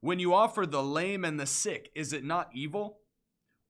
When 0.01 0.19
you 0.19 0.33
offer 0.33 0.65
the 0.65 0.83
lame 0.83 1.25
and 1.25 1.39
the 1.39 1.45
sick, 1.45 1.91
is 1.93 2.13
it 2.13 2.23
not 2.23 2.49
evil? 2.53 2.99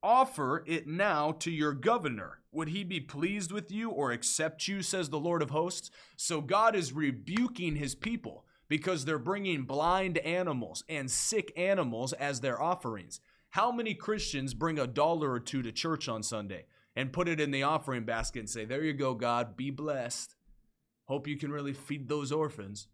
Offer 0.04 0.64
it 0.68 0.88
now 0.88 1.32
to 1.40 1.52
your 1.52 1.74
governor. 1.74 2.40
Would 2.52 2.70
he 2.70 2.84
be 2.84 3.00
pleased 3.00 3.52
with 3.52 3.72
you 3.72 3.90
or 3.90 4.12
accept 4.12 4.68
you, 4.68 4.82
says 4.82 5.10
the 5.10 5.20
Lord 5.20 5.42
of 5.42 5.50
hosts? 5.50 5.90
So 6.16 6.42
God 6.42 6.76
is 6.76 6.94
rebuking 6.94 7.76
his 7.76 7.96
people 7.96 8.46
because 8.68 9.06
they're 9.06 9.20
bringing 9.20 9.64
blind 9.64 10.20
animals 10.20 10.84
and 10.88 11.10
sick 11.10 11.52
animals 11.58 12.14
as 12.14 12.40
their 12.40 12.62
offerings. 12.62 13.20
How 13.50 13.72
many 13.72 13.96
Christians 13.96 14.54
bring 14.54 14.78
a 14.78 14.88
dollar 14.88 15.32
or 15.32 15.40
two 15.40 15.64
to 15.64 15.72
church 15.72 16.08
on 16.08 16.22
Sunday 16.22 16.66
and 16.96 17.12
put 17.12 17.28
it 17.28 17.42
in 17.42 17.52
the 17.52 17.64
offering 17.64 18.06
basket 18.06 18.40
and 18.40 18.50
say, 18.50 18.66
There 18.66 18.84
you 18.84 18.94
go, 18.94 19.16
God, 19.16 19.58
be 19.58 19.72
blessed. 19.72 20.36
Hope 21.06 21.28
you 21.28 21.38
can 21.38 21.52
really 21.52 21.74
feed 21.74 22.08
those 22.08 22.32
orphans. 22.32 22.88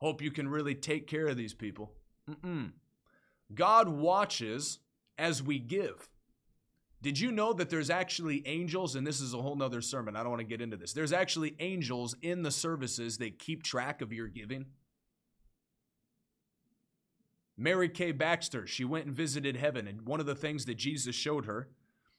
Hope 0.00 0.22
you 0.22 0.30
can 0.30 0.48
really 0.48 0.74
take 0.74 1.06
care 1.06 1.26
of 1.26 1.36
these 1.36 1.54
people. 1.54 1.92
Mm-mm. 2.28 2.72
God 3.54 3.88
watches 3.88 4.78
as 5.18 5.42
we 5.42 5.58
give. 5.58 6.08
Did 7.02 7.18
you 7.18 7.32
know 7.32 7.52
that 7.54 7.70
there's 7.70 7.90
actually 7.90 8.46
angels, 8.46 8.94
and 8.94 9.06
this 9.06 9.20
is 9.20 9.32
a 9.32 9.40
whole 9.40 9.56
nother 9.56 9.80
sermon. 9.80 10.16
I 10.16 10.20
don't 10.20 10.30
want 10.30 10.40
to 10.40 10.46
get 10.46 10.60
into 10.60 10.76
this. 10.76 10.92
There's 10.92 11.12
actually 11.12 11.56
angels 11.58 12.14
in 12.20 12.42
the 12.42 12.50
services 12.50 13.18
that 13.18 13.38
keep 13.38 13.62
track 13.62 14.02
of 14.02 14.12
your 14.12 14.28
giving. 14.28 14.66
Mary 17.56 17.88
K. 17.88 18.12
Baxter, 18.12 18.66
she 18.66 18.84
went 18.84 19.06
and 19.06 19.14
visited 19.14 19.56
heaven, 19.56 19.86
and 19.86 20.06
one 20.06 20.20
of 20.20 20.26
the 20.26 20.34
things 20.34 20.64
that 20.66 20.76
Jesus 20.76 21.14
showed 21.14 21.46
her 21.46 21.68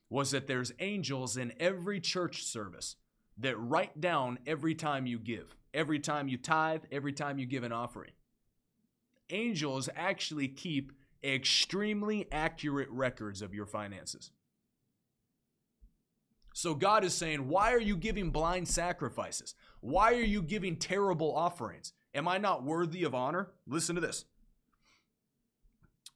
was 0.09 0.31
that 0.31 0.45
there's 0.45 0.73
angels 0.79 1.37
in 1.37 1.53
every 1.59 1.99
church 1.99 2.43
service 2.43 2.95
that 3.37 3.57
write 3.59 3.99
down 4.01 4.37
every 4.45 4.75
time 4.75 5.07
you 5.07 5.17
give, 5.17 5.55
every 5.73 5.99
time 5.99 6.27
you 6.27 6.37
tithe, 6.37 6.83
every 6.91 7.13
time 7.13 7.39
you 7.39 7.45
give 7.45 7.63
an 7.63 7.71
offering. 7.71 8.11
Angels 9.29 9.89
actually 9.95 10.47
keep 10.47 10.91
extremely 11.23 12.27
accurate 12.31 12.89
records 12.89 13.41
of 13.41 13.53
your 13.53 13.65
finances. 13.65 14.31
So 16.53 16.75
God 16.75 17.03
is 17.03 17.13
saying, 17.13 17.47
Why 17.47 17.71
are 17.71 17.79
you 17.79 17.95
giving 17.95 18.31
blind 18.31 18.67
sacrifices? 18.67 19.55
Why 19.79 20.13
are 20.13 20.23
you 20.23 20.41
giving 20.41 20.75
terrible 20.75 21.35
offerings? 21.35 21.93
Am 22.13 22.27
I 22.27 22.37
not 22.37 22.63
worthy 22.63 23.03
of 23.03 23.15
honor? 23.15 23.51
Listen 23.65 23.95
to 23.95 24.01
this. 24.01 24.25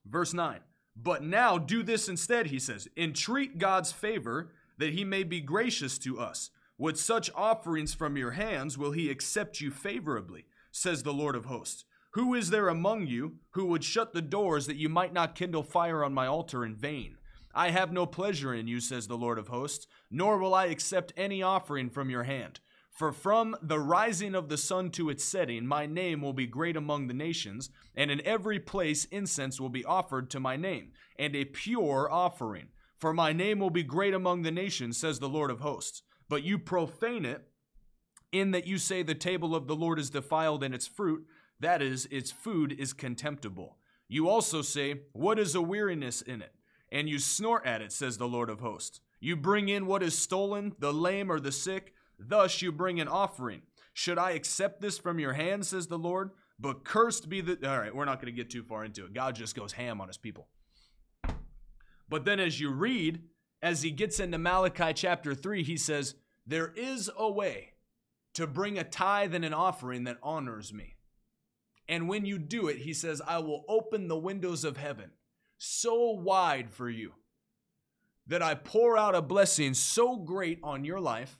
Verse 0.06 0.34
9. 0.34 0.60
But 0.96 1.24
now 1.24 1.58
do 1.58 1.84
this 1.84 2.08
instead, 2.08 2.48
he 2.48 2.60
says. 2.60 2.88
Entreat 2.98 3.58
God's 3.58 3.92
favor 3.92 4.52
that 4.78 4.94
he 4.94 5.04
may 5.04 5.24
be 5.24 5.42
gracious 5.42 5.98
to 6.00 6.20
us. 6.20 6.50
With 6.78 7.00
such 7.00 7.32
offerings 7.34 7.94
from 7.94 8.18
your 8.18 8.32
hands 8.32 8.78
will 8.78 8.92
he 8.92 9.10
accept 9.10 9.62
you 9.62 9.72
favorably, 9.72 10.46
says 10.72 11.04
the 11.04 11.14
Lord 11.14 11.36
of 11.36 11.46
hosts. 11.46 11.86
Who 12.16 12.34
is 12.34 12.50
there 12.50 12.68
among 12.68 13.08
you 13.08 13.38
who 13.52 13.66
would 13.68 13.84
shut 13.84 14.14
the 14.14 14.22
doors 14.22 14.68
that 14.68 14.76
you 14.76 14.90
might 14.90 15.14
not 15.14 15.36
kindle 15.36 15.64
fire 15.64 16.04
on 16.04 16.14
my 16.14 16.28
altar 16.28 16.66
in 16.66 16.76
vain? 16.76 17.18
I 17.54 17.70
have 17.70 17.94
no 17.94 18.06
pleasure 18.06 18.54
in 18.54 18.68
you, 18.68 18.82
says 18.82 19.08
the 19.08 19.18
Lord 19.18 19.38
of 19.38 19.48
hosts, 19.48 19.88
nor 20.12 20.38
will 20.38 20.54
I 20.54 20.66
accept 20.66 21.14
any 21.16 21.42
offering 21.42 21.90
from 21.90 22.10
your 22.10 22.24
hand. 22.24 22.60
For 22.92 23.14
from 23.14 23.56
the 23.62 23.80
rising 23.80 24.36
of 24.36 24.50
the 24.50 24.58
sun 24.58 24.92
to 24.92 25.10
its 25.10 25.24
setting, 25.24 25.66
my 25.66 25.86
name 25.86 26.22
will 26.22 26.34
be 26.34 26.48
great 26.48 26.76
among 26.76 27.08
the 27.08 27.14
nations, 27.14 27.70
and 27.96 28.12
in 28.12 28.26
every 28.26 28.60
place 28.60 29.06
incense 29.06 29.60
will 29.60 29.70
be 29.70 29.86
offered 29.86 30.30
to 30.32 30.40
my 30.42 30.58
name, 30.58 30.92
and 31.18 31.36
a 31.36 31.46
pure 31.46 32.10
offering. 32.12 32.68
For 32.98 33.14
my 33.14 33.32
name 33.34 33.60
will 33.60 33.70
be 33.70 33.84
great 33.84 34.14
among 34.14 34.42
the 34.42 34.52
nations, 34.52 34.98
says 34.98 35.20
the 35.20 35.30
Lord 35.30 35.52
of 35.52 35.60
hosts. 35.62 36.02
But 36.30 36.44
you 36.44 36.58
profane 36.58 37.26
it, 37.26 37.48
in 38.32 38.52
that 38.52 38.68
you 38.68 38.78
say 38.78 39.04
the 39.04 39.16
table 39.16 39.56
of 39.56 39.68
the 39.68 39.76
Lord 39.76 40.00
is 40.00 40.10
defiled 40.10 40.64
in 40.64 40.74
its 40.74 40.88
fruit, 40.88 41.26
that 41.60 41.82
is, 41.82 42.08
its 42.12 42.32
food 42.32 42.74
is 42.78 42.94
contemptible. 42.94 43.78
You 44.08 44.28
also 44.30 44.62
say, 44.62 45.02
What 45.14 45.40
is 45.40 45.56
a 45.56 45.62
weariness 45.62 46.22
in 46.22 46.42
it? 46.42 46.54
And 46.92 47.10
you 47.10 47.20
snort 47.20 47.66
at 47.66 47.82
it, 47.82 47.92
says 47.92 48.18
the 48.18 48.28
Lord 48.28 48.50
of 48.50 48.60
hosts. 48.60 49.00
You 49.20 49.36
bring 49.36 49.70
in 49.70 49.88
what 49.88 50.04
is 50.04 50.18
stolen, 50.18 50.76
the 50.80 50.94
lame 50.94 51.32
or 51.32 51.40
the 51.40 51.52
sick, 51.52 51.94
thus 52.20 52.62
you 52.62 52.72
bring 52.72 53.00
an 53.00 53.08
offering. 53.08 53.62
Should 53.94 54.18
I 54.18 54.32
accept 54.32 54.82
this 54.82 54.98
from 54.98 55.20
your 55.20 55.34
hand, 55.34 55.66
says 55.66 55.88
the 55.88 55.98
Lord? 55.98 56.32
But 56.60 56.84
cursed 56.84 57.30
be 57.30 57.42
the. 57.42 57.58
All 57.68 57.80
right, 57.80 57.96
we're 57.96 58.06
not 58.06 58.22
going 58.22 58.34
to 58.34 58.38
get 58.38 58.50
too 58.50 58.64
far 58.64 58.86
into 58.86 59.06
it. 59.06 59.14
God 59.14 59.36
just 59.36 59.56
goes 59.56 59.74
ham 59.74 60.00
on 60.00 60.08
his 60.08 60.18
people. 60.18 60.48
But 62.08 62.26
then 62.26 62.40
as 62.40 62.60
you 62.60 62.72
read, 62.72 63.24
as 63.62 63.82
he 63.82 63.92
gets 63.92 64.20
into 64.20 64.38
Malachi 64.38 64.94
chapter 64.94 65.34
3, 65.34 65.64
he 65.64 65.78
says, 65.78 66.16
There 66.46 66.74
is 66.76 67.10
a 67.18 67.30
way 67.30 67.74
to 68.34 68.48
bring 68.48 68.78
a 68.78 68.84
tithe 68.84 69.34
and 69.34 69.46
an 69.46 69.54
offering 69.54 70.04
that 70.04 70.18
honors 70.22 70.74
me. 70.74 70.96
And 71.88 72.10
when 72.10 72.26
you 72.26 72.38
do 72.38 72.68
it, 72.68 72.80
he 72.80 72.94
says, 72.94 73.22
I 73.26 73.40
will 73.40 73.64
open 73.68 74.08
the 74.08 74.18
windows 74.18 74.64
of 74.64 74.78
heaven 74.78 75.12
so 75.58 76.12
wide 76.12 76.70
for 76.70 76.90
you 76.90 77.14
that 78.28 78.42
I 78.42 78.56
pour 78.56 78.98
out 78.98 79.16
a 79.16 79.22
blessing 79.22 79.74
so 79.74 80.16
great 80.18 80.60
on 80.64 80.84
your 80.84 81.00
life 81.00 81.38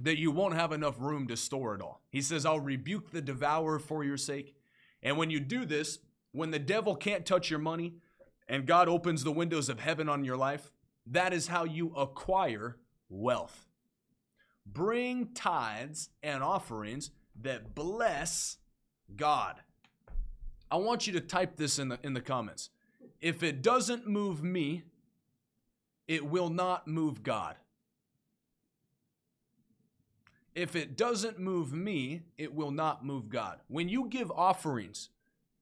that 0.00 0.18
you 0.18 0.30
won't 0.30 0.54
have 0.54 0.72
enough 0.72 1.00
room 1.00 1.26
to 1.26 1.36
store 1.36 1.74
it 1.74 1.82
all. 1.82 2.02
He 2.10 2.22
says, 2.22 2.46
I'll 2.46 2.60
rebuke 2.60 3.10
the 3.10 3.20
devourer 3.20 3.80
for 3.80 4.04
your 4.04 4.16
sake. 4.16 4.54
And 5.02 5.16
when 5.16 5.30
you 5.30 5.40
do 5.40 5.64
this, 5.64 5.98
when 6.32 6.52
the 6.52 6.58
devil 6.58 6.94
can't 6.94 7.26
touch 7.26 7.50
your 7.50 7.58
money 7.58 7.94
and 8.48 8.66
God 8.66 8.88
opens 8.88 9.24
the 9.24 9.32
windows 9.32 9.68
of 9.68 9.80
heaven 9.80 10.08
on 10.08 10.24
your 10.24 10.36
life, 10.36 10.72
that 11.06 11.32
is 11.32 11.48
how 11.48 11.64
you 11.64 11.92
acquire 11.94 12.76
wealth. 13.08 13.66
Bring 14.66 15.28
tithes 15.34 16.10
and 16.22 16.42
offerings 16.42 17.10
that 17.40 17.74
bless 17.74 18.58
God. 19.16 19.56
I 20.70 20.76
want 20.76 21.06
you 21.06 21.12
to 21.14 21.20
type 21.20 21.56
this 21.56 21.78
in 21.78 21.88
the 21.88 21.98
in 22.02 22.12
the 22.12 22.20
comments. 22.20 22.70
If 23.20 23.42
it 23.42 23.62
doesn't 23.62 24.06
move 24.06 24.42
me, 24.42 24.82
it 26.06 26.26
will 26.26 26.50
not 26.50 26.86
move 26.86 27.22
God. 27.22 27.56
If 30.54 30.74
it 30.74 30.96
doesn't 30.96 31.38
move 31.38 31.72
me, 31.72 32.22
it 32.36 32.52
will 32.52 32.70
not 32.70 33.04
move 33.04 33.28
God. 33.28 33.60
When 33.68 33.88
you 33.88 34.08
give 34.08 34.30
offerings 34.30 35.10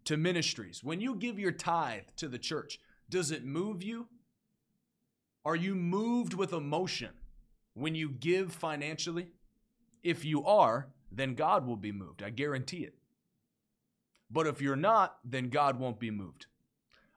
to 0.07 0.17
ministries, 0.17 0.83
when 0.83 1.01
you 1.01 1.15
give 1.15 1.39
your 1.39 1.53
tithe 1.53 2.05
to 2.17 2.29
the 2.29 2.39
church, 2.39 2.79
does 3.09 3.31
it 3.31 3.45
move 3.45 3.83
you? 3.83 4.09
Are 5.45 5.57
you 5.57 5.75
moved 5.75 6.35
with 6.35 6.53
emotion 6.53 7.11
when 7.75 7.95
you 7.95 8.11
give 8.11 8.53
financially? 8.53 9.29
If 10.03 10.25
you 10.25 10.45
are, 10.45 10.89
then 11.13 11.35
God 11.35 11.67
will 11.67 11.77
be 11.77 11.93
moved. 11.93 12.23
I 12.23 12.31
guarantee 12.31 12.85
it. 12.85 12.95
But 14.31 14.47
if 14.47 14.61
you're 14.61 14.75
not, 14.75 15.19
then 15.25 15.51
God 15.51 15.79
won't 15.79 16.01
be 16.01 16.11
moved. 16.11 16.47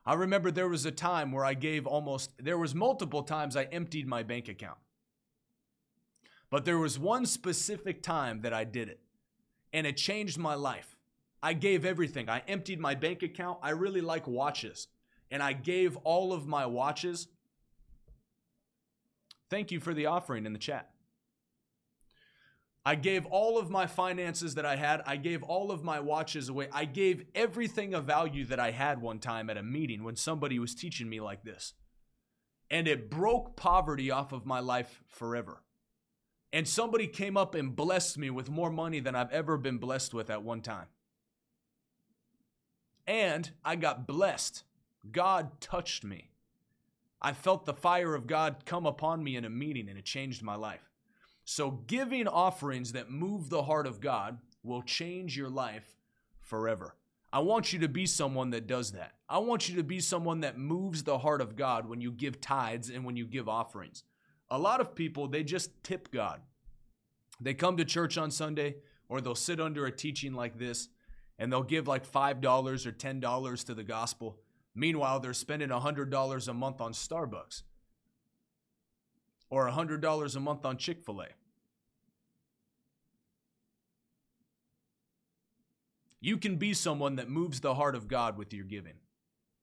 I 0.06 0.14
remember 0.14 0.50
there 0.50 0.68
was 0.68 0.86
a 0.86 0.92
time 0.92 1.32
where 1.32 1.44
I 1.44 1.54
gave 1.54 1.86
almost, 1.86 2.32
there 2.38 2.58
was 2.58 2.74
multiple 2.74 3.22
times 3.22 3.56
I 3.56 3.64
emptied 3.64 4.06
my 4.06 4.22
bank 4.22 4.48
account. 4.48 4.78
But 6.50 6.64
there 6.64 6.78
was 6.78 6.98
one 6.98 7.26
specific 7.26 8.02
time 8.02 8.42
that 8.42 8.52
I 8.52 8.64
did 8.64 8.88
it, 8.88 9.00
and 9.72 9.86
it 9.86 9.96
changed 9.96 10.38
my 10.38 10.54
life. 10.54 10.96
I 11.42 11.52
gave 11.54 11.84
everything. 11.84 12.28
I 12.28 12.42
emptied 12.48 12.80
my 12.80 12.94
bank 12.94 13.22
account. 13.22 13.58
I 13.62 13.70
really 13.70 14.00
like 14.02 14.26
watches, 14.26 14.88
and 15.30 15.42
I 15.42 15.52
gave 15.54 15.96
all 15.98 16.32
of 16.32 16.46
my 16.46 16.66
watches. 16.66 17.28
Thank 19.48 19.70
you 19.72 19.80
for 19.80 19.94
the 19.94 20.06
offering 20.06 20.46
in 20.46 20.52
the 20.52 20.58
chat. 20.58 20.90
I 22.84 22.94
gave 22.94 23.26
all 23.26 23.58
of 23.58 23.68
my 23.68 23.86
finances 23.86 24.54
that 24.54 24.64
I 24.64 24.76
had. 24.76 25.02
I 25.06 25.16
gave 25.16 25.42
all 25.42 25.70
of 25.70 25.84
my 25.84 26.00
watches 26.00 26.48
away. 26.48 26.68
I 26.72 26.86
gave 26.86 27.24
everything 27.34 27.94
of 27.94 28.04
value 28.04 28.44
that 28.46 28.58
I 28.60 28.70
had 28.70 29.02
one 29.02 29.18
time 29.18 29.50
at 29.50 29.58
a 29.58 29.62
meeting 29.62 30.02
when 30.02 30.16
somebody 30.16 30.58
was 30.58 30.74
teaching 30.74 31.08
me 31.08 31.20
like 31.20 31.42
this. 31.44 31.74
and 32.70 32.86
it 32.86 33.10
broke 33.10 33.56
poverty 33.56 34.10
off 34.10 34.32
of 34.32 34.46
my 34.46 34.60
life 34.60 35.02
forever. 35.08 35.62
And 36.52 36.66
somebody 36.68 37.06
came 37.06 37.36
up 37.36 37.54
and 37.54 37.74
blessed 37.74 38.18
me 38.18 38.30
with 38.30 38.48
more 38.50 38.70
money 38.70 39.00
than 39.00 39.14
I've 39.14 39.32
ever 39.32 39.56
been 39.56 39.78
blessed 39.78 40.14
with 40.14 40.30
at 40.30 40.42
one 40.42 40.62
time. 40.62 40.86
And 43.10 43.50
I 43.64 43.74
got 43.74 44.06
blessed. 44.06 44.62
God 45.10 45.60
touched 45.60 46.04
me. 46.04 46.30
I 47.20 47.32
felt 47.32 47.66
the 47.66 47.74
fire 47.74 48.14
of 48.14 48.28
God 48.28 48.64
come 48.64 48.86
upon 48.86 49.24
me 49.24 49.34
in 49.34 49.44
a 49.44 49.50
meeting 49.50 49.88
and 49.88 49.98
it 49.98 50.04
changed 50.04 50.44
my 50.44 50.54
life. 50.54 50.88
So, 51.44 51.72
giving 51.72 52.28
offerings 52.28 52.92
that 52.92 53.10
move 53.10 53.50
the 53.50 53.64
heart 53.64 53.88
of 53.88 54.00
God 54.00 54.38
will 54.62 54.82
change 54.82 55.36
your 55.36 55.48
life 55.48 55.96
forever. 56.40 56.94
I 57.32 57.40
want 57.40 57.72
you 57.72 57.80
to 57.80 57.88
be 57.88 58.06
someone 58.06 58.50
that 58.50 58.68
does 58.68 58.92
that. 58.92 59.14
I 59.28 59.38
want 59.38 59.68
you 59.68 59.74
to 59.78 59.82
be 59.82 59.98
someone 59.98 60.42
that 60.42 60.56
moves 60.56 61.02
the 61.02 61.18
heart 61.18 61.40
of 61.40 61.56
God 61.56 61.88
when 61.88 62.00
you 62.00 62.12
give 62.12 62.40
tithes 62.40 62.90
and 62.90 63.04
when 63.04 63.16
you 63.16 63.26
give 63.26 63.48
offerings. 63.48 64.04
A 64.50 64.58
lot 64.58 64.80
of 64.80 64.94
people, 64.94 65.26
they 65.26 65.42
just 65.42 65.82
tip 65.82 66.12
God. 66.12 66.42
They 67.40 67.54
come 67.54 67.76
to 67.76 67.84
church 67.84 68.16
on 68.16 68.30
Sunday 68.30 68.76
or 69.08 69.20
they'll 69.20 69.34
sit 69.34 69.58
under 69.58 69.84
a 69.84 69.90
teaching 69.90 70.32
like 70.32 70.60
this 70.60 70.90
and 71.40 71.50
they'll 71.50 71.62
give 71.62 71.88
like 71.88 72.06
$5 72.06 72.86
or 72.86 72.92
$10 72.92 73.64
to 73.64 73.74
the 73.74 73.82
gospel. 73.82 74.38
Meanwhile, 74.74 75.20
they're 75.20 75.32
spending 75.32 75.70
$100 75.70 76.48
a 76.48 76.54
month 76.54 76.80
on 76.80 76.92
Starbucks 76.92 77.62
or 79.48 79.68
$100 79.68 80.36
a 80.36 80.40
month 80.40 80.64
on 80.66 80.76
Chick 80.76 81.02
fil 81.02 81.22
A. 81.22 81.26
You 86.20 86.36
can 86.36 86.56
be 86.56 86.74
someone 86.74 87.16
that 87.16 87.30
moves 87.30 87.60
the 87.60 87.74
heart 87.74 87.94
of 87.94 88.06
God 88.06 88.36
with 88.36 88.52
your 88.52 88.66
giving. 88.66 88.98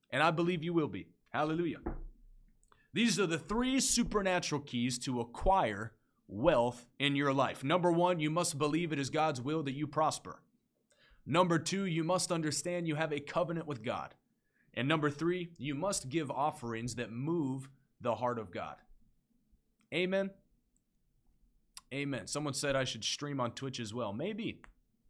And 0.09 0.23
I 0.23 0.31
believe 0.31 0.63
you 0.63 0.73
will 0.73 0.87
be. 0.87 1.05
Hallelujah. 1.29 1.77
These 2.91 3.19
are 3.19 3.27
the 3.27 3.37
three 3.37 3.79
supernatural 3.79 4.61
keys 4.61 4.97
to 4.99 5.21
acquire 5.21 5.91
wealth 6.27 6.87
in 6.97 7.15
your 7.15 7.31
life. 7.31 7.63
Number 7.63 7.91
one, 7.91 8.19
you 8.19 8.31
must 8.31 8.57
believe 8.57 8.91
it 8.91 8.97
is 8.97 9.11
God's 9.11 9.39
will 9.39 9.61
that 9.63 9.75
you 9.75 9.85
prosper. 9.85 10.41
Number 11.29 11.59
two, 11.59 11.85
you 11.85 12.05
must 12.05 12.31
understand 12.31 12.87
you 12.87 12.95
have 12.95 13.11
a 13.11 13.19
covenant 13.19 13.67
with 13.67 13.83
God. 13.83 14.13
And 14.73 14.87
number 14.87 15.09
three, 15.09 15.49
you 15.57 15.75
must 15.75 16.07
give 16.07 16.31
offerings 16.31 16.95
that 16.95 17.11
move 17.11 17.69
the 17.99 18.15
heart 18.15 18.39
of 18.39 18.49
God. 18.49 18.77
Amen. 19.93 20.29
Amen. 21.93 22.27
Someone 22.27 22.53
said 22.53 22.77
I 22.77 22.85
should 22.85 23.03
stream 23.03 23.41
on 23.41 23.51
Twitch 23.51 23.81
as 23.81 23.93
well. 23.93 24.13
Maybe. 24.13 24.61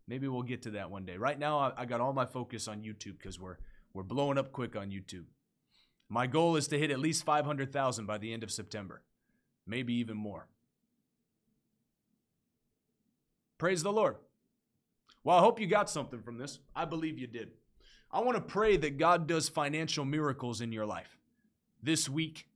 Maybe 0.08 0.28
we'll 0.28 0.42
get 0.42 0.64
to 0.64 0.72
that 0.72 0.90
one 0.90 1.06
day. 1.06 1.18
Right 1.18 1.38
now, 1.38 1.74
I, 1.78 1.86
got 1.86 2.02
all 2.02 2.14
my 2.14 2.26
focus 2.26 2.68
on 2.68 2.82
YouTube 2.82 3.18
because 3.18 3.40
we're 3.40 3.58
we're 3.94 4.04
blowing 4.04 4.38
up 4.38 4.52
quick 4.52 4.76
on 4.76 4.90
YouTube. 4.90 5.26
My 6.10 6.28
goal 6.28 6.56
is 6.56 6.68
to 6.70 6.80
hit 6.80 6.92
at 6.92 7.00
least 7.00 7.26
500,000 7.26 8.06
by 8.06 8.18
the 8.18 8.32
end 8.32 8.44
of 8.44 8.52
September, 8.52 9.02
maybe 9.66 9.94
even 9.96 10.16
more. 10.16 10.48
Praise 13.58 13.84
the 13.84 13.92
Lord. 13.92 14.16
Well, 15.28 15.36
I 15.36 15.42
hope 15.42 15.60
you 15.60 15.68
got 15.68 15.90
something 15.90 16.22
from 16.22 16.38
this. 16.38 16.60
I 16.74 16.86
believe 16.86 17.20
you 17.20 17.28
did. 17.28 17.50
I 18.10 18.22
want 18.22 18.38
to 18.38 18.42
pray 18.42 18.78
that 18.78 18.98
God 18.98 19.28
does 19.28 19.50
financial 19.50 20.06
miracles 20.06 20.62
in 20.62 20.72
your 20.72 20.86
life 20.86 21.18
this 21.84 22.08
week 22.08 22.48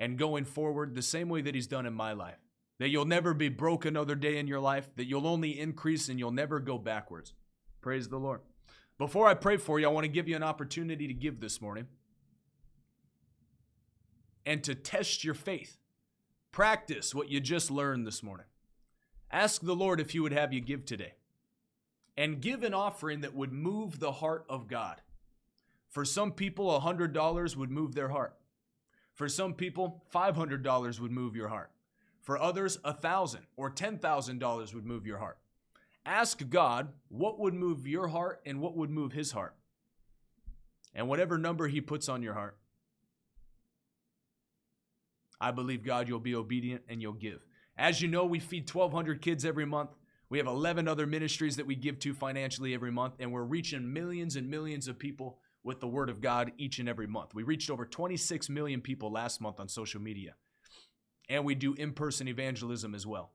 and 0.00 0.18
going 0.18 0.44
forward 0.44 0.96
the 0.96 1.00
same 1.00 1.28
way 1.28 1.42
that 1.42 1.54
He's 1.54 1.68
done 1.68 1.86
in 1.86 1.94
my 1.94 2.14
life 2.14 2.40
that 2.80 2.88
you'll 2.88 3.04
never 3.04 3.34
be 3.34 3.48
broke 3.48 3.84
another 3.84 4.16
day 4.16 4.36
in 4.36 4.48
your 4.48 4.58
life, 4.58 4.90
that 4.96 5.04
you'll 5.04 5.28
only 5.28 5.60
increase 5.60 6.08
and 6.08 6.18
you'll 6.18 6.32
never 6.32 6.58
go 6.58 6.76
backwards. 6.76 7.34
Praise 7.82 8.08
the 8.08 8.18
Lord. 8.18 8.40
Before 8.98 9.28
I 9.28 9.34
pray 9.34 9.56
for 9.56 9.78
you, 9.78 9.86
I 9.86 9.92
want 9.92 10.02
to 10.02 10.08
give 10.08 10.26
you 10.26 10.34
an 10.34 10.42
opportunity 10.42 11.06
to 11.06 11.14
give 11.14 11.38
this 11.38 11.60
morning 11.60 11.86
and 14.44 14.64
to 14.64 14.74
test 14.74 15.22
your 15.22 15.34
faith. 15.34 15.76
Practice 16.50 17.14
what 17.14 17.28
you 17.28 17.38
just 17.38 17.70
learned 17.70 18.08
this 18.08 18.24
morning. 18.24 18.46
Ask 19.30 19.62
the 19.62 19.76
Lord 19.76 20.00
if 20.00 20.10
He 20.10 20.18
would 20.18 20.32
have 20.32 20.52
you 20.52 20.60
give 20.60 20.84
today 20.84 21.12
and 22.18 22.40
give 22.40 22.64
an 22.64 22.74
offering 22.74 23.20
that 23.20 23.32
would 23.32 23.52
move 23.52 24.00
the 24.00 24.10
heart 24.10 24.44
of 24.48 24.66
God. 24.66 25.00
For 25.88 26.04
some 26.04 26.32
people, 26.32 26.66
$100 26.80 27.56
would 27.56 27.70
move 27.70 27.94
their 27.94 28.08
heart. 28.08 28.36
For 29.14 29.28
some 29.28 29.54
people, 29.54 30.04
$500 30.12 31.00
would 31.00 31.12
move 31.12 31.36
your 31.36 31.46
heart. 31.46 31.70
For 32.20 32.36
others, 32.36 32.76
a 32.84 32.92
thousand 32.92 33.42
or 33.56 33.70
ten 33.70 33.98
thousand 33.98 34.38
dollars 34.38 34.74
would 34.74 34.84
move 34.84 35.06
your 35.06 35.18
heart. 35.18 35.38
Ask 36.04 36.46
God 36.50 36.88
what 37.08 37.38
would 37.38 37.54
move 37.54 37.86
your 37.86 38.08
heart 38.08 38.42
and 38.44 38.60
what 38.60 38.76
would 38.76 38.90
move 38.90 39.12
his 39.12 39.30
heart. 39.30 39.54
And 40.94 41.08
whatever 41.08 41.38
number 41.38 41.68
he 41.68 41.80
puts 41.80 42.08
on 42.08 42.22
your 42.22 42.34
heart, 42.34 42.58
I 45.40 45.52
believe 45.52 45.84
God 45.84 46.08
you'll 46.08 46.18
be 46.18 46.34
obedient 46.34 46.82
and 46.88 47.00
you'll 47.00 47.12
give. 47.12 47.46
As 47.78 48.02
you 48.02 48.08
know, 48.08 48.24
we 48.24 48.40
feed 48.40 48.68
1,200 48.68 49.22
kids 49.22 49.44
every 49.44 49.64
month. 49.64 49.90
We 50.30 50.38
have 50.38 50.46
11 50.46 50.88
other 50.88 51.06
ministries 51.06 51.56
that 51.56 51.66
we 51.66 51.74
give 51.74 51.98
to 52.00 52.12
financially 52.12 52.74
every 52.74 52.92
month, 52.92 53.14
and 53.18 53.32
we're 53.32 53.44
reaching 53.44 53.92
millions 53.92 54.36
and 54.36 54.50
millions 54.50 54.88
of 54.88 54.98
people 54.98 55.38
with 55.64 55.80
the 55.80 55.88
Word 55.88 56.10
of 56.10 56.20
God 56.20 56.52
each 56.58 56.78
and 56.78 56.88
every 56.88 57.06
month. 57.06 57.34
We 57.34 57.42
reached 57.42 57.70
over 57.70 57.86
26 57.86 58.48
million 58.48 58.80
people 58.80 59.10
last 59.10 59.40
month 59.40 59.58
on 59.58 59.68
social 59.68 60.00
media 60.00 60.34
and 61.28 61.44
we 61.44 61.54
do 61.54 61.74
in 61.74 61.92
person 61.92 62.28
evangelism 62.28 62.94
as 62.94 63.06
well. 63.06 63.32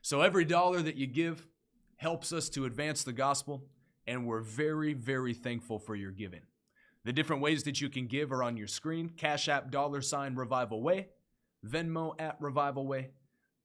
So 0.00 0.20
every 0.20 0.44
dollar 0.44 0.82
that 0.82 0.96
you 0.96 1.06
give 1.06 1.46
helps 1.96 2.32
us 2.32 2.48
to 2.50 2.64
advance 2.64 3.04
the 3.04 3.12
gospel, 3.12 3.64
and 4.06 4.26
we're 4.26 4.40
very, 4.40 4.94
very 4.94 5.34
thankful 5.34 5.78
for 5.78 5.94
your 5.94 6.10
giving. 6.10 6.42
The 7.04 7.12
different 7.12 7.42
ways 7.42 7.64
that 7.64 7.80
you 7.80 7.88
can 7.88 8.06
give 8.06 8.32
are 8.32 8.42
on 8.42 8.56
your 8.56 8.66
screen 8.66 9.10
Cash 9.16 9.48
App, 9.48 9.70
dollar 9.70 10.02
sign, 10.02 10.34
Revival 10.34 10.82
Way, 10.82 11.08
Venmo 11.66 12.14
at 12.20 12.36
Revival 12.40 12.86
Way, 12.86 13.10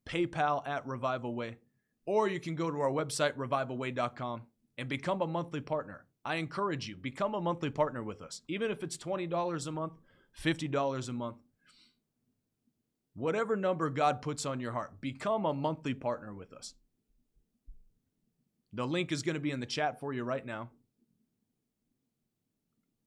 PayPal 0.07 0.67
at 0.67 0.87
Revival 0.87 1.35
Way, 1.35 1.57
or 2.07 2.27
you 2.27 2.39
can 2.39 2.55
go 2.55 2.71
to 2.71 2.81
our 2.81 2.89
website, 2.89 3.33
revivalway.com, 3.35 4.41
and 4.79 4.89
become 4.89 5.21
a 5.21 5.27
monthly 5.27 5.61
partner. 5.61 6.05
I 6.25 6.35
encourage 6.35 6.87
you, 6.87 6.95
become 6.95 7.35
a 7.35 7.41
monthly 7.41 7.69
partner 7.69 8.01
with 8.01 8.23
us. 8.23 8.41
Even 8.47 8.71
if 8.71 8.83
it's 8.83 8.97
$20 8.97 9.67
a 9.67 9.71
month, 9.71 9.93
$50 10.43 11.09
a 11.09 11.13
month, 11.13 11.37
Whatever 13.17 13.55
number 13.55 13.89
God 13.89 14.21
puts 14.21 14.45
on 14.45 14.59
your 14.59 14.73
heart, 14.73 15.01
become 15.01 15.43
a 15.45 15.53
monthly 15.53 15.95
partner 15.95 16.35
with 16.35 16.53
us. 16.53 16.75
The 18.73 18.85
link 18.85 19.11
is 19.11 19.23
going 19.23 19.33
to 19.33 19.39
be 19.39 19.49
in 19.49 19.59
the 19.59 19.65
chat 19.65 19.99
for 19.99 20.13
you 20.13 20.23
right 20.23 20.45
now 20.45 20.69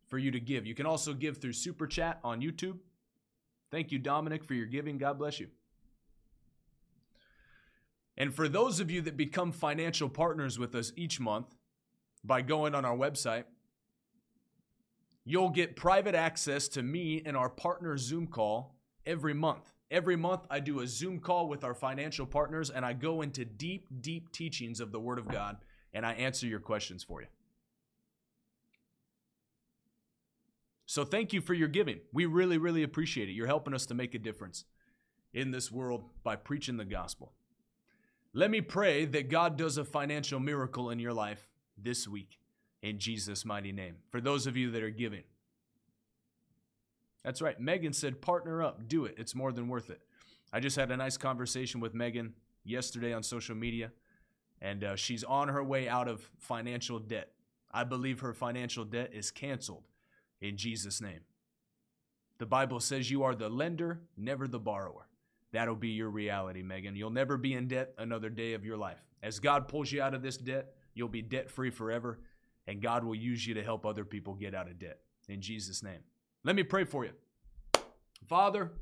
for 0.08 0.18
you 0.18 0.32
to 0.32 0.40
give. 0.40 0.66
You 0.66 0.74
can 0.74 0.84
also 0.84 1.14
give 1.14 1.36
through 1.36 1.52
Super 1.52 1.86
Chat 1.86 2.18
on 2.24 2.40
YouTube. 2.40 2.78
Thank 3.70 3.92
you, 3.92 4.00
Dominic, 4.00 4.42
for 4.42 4.54
your 4.54 4.66
giving. 4.66 4.98
God 4.98 5.16
bless 5.16 5.38
you. 5.38 5.46
And 8.20 8.34
for 8.34 8.50
those 8.50 8.80
of 8.80 8.90
you 8.90 9.00
that 9.00 9.16
become 9.16 9.50
financial 9.50 10.10
partners 10.10 10.58
with 10.58 10.74
us 10.74 10.92
each 10.94 11.18
month 11.18 11.56
by 12.22 12.42
going 12.42 12.74
on 12.74 12.84
our 12.84 12.94
website, 12.94 13.44
you'll 15.24 15.48
get 15.48 15.74
private 15.74 16.14
access 16.14 16.68
to 16.68 16.82
me 16.82 17.22
and 17.24 17.34
our 17.34 17.48
partner 17.48 17.96
Zoom 17.96 18.26
call 18.26 18.76
every 19.06 19.32
month. 19.32 19.72
Every 19.90 20.16
month, 20.16 20.42
I 20.50 20.60
do 20.60 20.80
a 20.80 20.86
Zoom 20.86 21.18
call 21.18 21.48
with 21.48 21.64
our 21.64 21.72
financial 21.72 22.26
partners 22.26 22.68
and 22.68 22.84
I 22.84 22.92
go 22.92 23.22
into 23.22 23.46
deep, 23.46 23.86
deep 24.02 24.30
teachings 24.32 24.80
of 24.80 24.92
the 24.92 25.00
Word 25.00 25.18
of 25.18 25.26
God 25.26 25.56
and 25.94 26.04
I 26.04 26.12
answer 26.12 26.46
your 26.46 26.60
questions 26.60 27.02
for 27.02 27.22
you. 27.22 27.28
So, 30.84 31.06
thank 31.06 31.32
you 31.32 31.40
for 31.40 31.54
your 31.54 31.68
giving. 31.68 32.00
We 32.12 32.26
really, 32.26 32.58
really 32.58 32.82
appreciate 32.82 33.30
it. 33.30 33.32
You're 33.32 33.46
helping 33.46 33.72
us 33.72 33.86
to 33.86 33.94
make 33.94 34.14
a 34.14 34.18
difference 34.18 34.66
in 35.32 35.52
this 35.52 35.72
world 35.72 36.04
by 36.22 36.36
preaching 36.36 36.76
the 36.76 36.84
gospel. 36.84 37.32
Let 38.32 38.50
me 38.50 38.60
pray 38.60 39.06
that 39.06 39.28
God 39.28 39.56
does 39.56 39.76
a 39.76 39.84
financial 39.84 40.38
miracle 40.38 40.90
in 40.90 40.98
your 41.00 41.12
life 41.12 41.48
this 41.76 42.06
week 42.06 42.38
in 42.82 42.98
Jesus' 42.98 43.44
mighty 43.44 43.72
name. 43.72 43.96
For 44.10 44.20
those 44.20 44.46
of 44.46 44.56
you 44.56 44.70
that 44.70 44.82
are 44.82 44.90
giving, 44.90 45.24
that's 47.24 47.42
right. 47.42 47.60
Megan 47.60 47.92
said, 47.92 48.22
partner 48.22 48.62
up, 48.62 48.88
do 48.88 49.04
it. 49.04 49.16
It's 49.18 49.34
more 49.34 49.52
than 49.52 49.68
worth 49.68 49.90
it. 49.90 50.00
I 50.52 50.60
just 50.60 50.76
had 50.76 50.90
a 50.90 50.96
nice 50.96 51.16
conversation 51.16 51.80
with 51.80 51.92
Megan 51.92 52.34
yesterday 52.64 53.12
on 53.12 53.22
social 53.22 53.54
media, 53.54 53.90
and 54.62 54.84
uh, 54.84 54.96
she's 54.96 55.24
on 55.24 55.48
her 55.48 55.62
way 55.62 55.88
out 55.88 56.08
of 56.08 56.30
financial 56.38 56.98
debt. 56.98 57.32
I 57.72 57.84
believe 57.84 58.20
her 58.20 58.32
financial 58.32 58.84
debt 58.84 59.10
is 59.12 59.30
canceled 59.30 59.84
in 60.40 60.56
Jesus' 60.56 61.00
name. 61.00 61.20
The 62.38 62.46
Bible 62.46 62.80
says 62.80 63.10
you 63.10 63.22
are 63.22 63.34
the 63.34 63.50
lender, 63.50 64.00
never 64.16 64.48
the 64.48 64.58
borrower. 64.58 65.06
That'll 65.52 65.74
be 65.74 65.88
your 65.88 66.10
reality, 66.10 66.62
Megan. 66.62 66.94
You'll 66.96 67.10
never 67.10 67.36
be 67.36 67.54
in 67.54 67.68
debt 67.68 67.94
another 67.98 68.30
day 68.30 68.52
of 68.54 68.64
your 68.64 68.76
life. 68.76 69.04
As 69.22 69.40
God 69.40 69.68
pulls 69.68 69.90
you 69.90 70.00
out 70.00 70.14
of 70.14 70.22
this 70.22 70.36
debt, 70.36 70.74
you'll 70.94 71.08
be 71.08 71.22
debt 71.22 71.50
free 71.50 71.70
forever, 71.70 72.20
and 72.66 72.80
God 72.80 73.04
will 73.04 73.14
use 73.14 73.46
you 73.46 73.54
to 73.54 73.62
help 73.62 73.84
other 73.84 74.04
people 74.04 74.34
get 74.34 74.54
out 74.54 74.68
of 74.68 74.78
debt. 74.78 75.00
In 75.28 75.40
Jesus' 75.40 75.82
name. 75.82 76.00
Let 76.44 76.56
me 76.56 76.62
pray 76.62 76.84
for 76.84 77.04
you. 77.04 77.12
Father, 78.26 78.72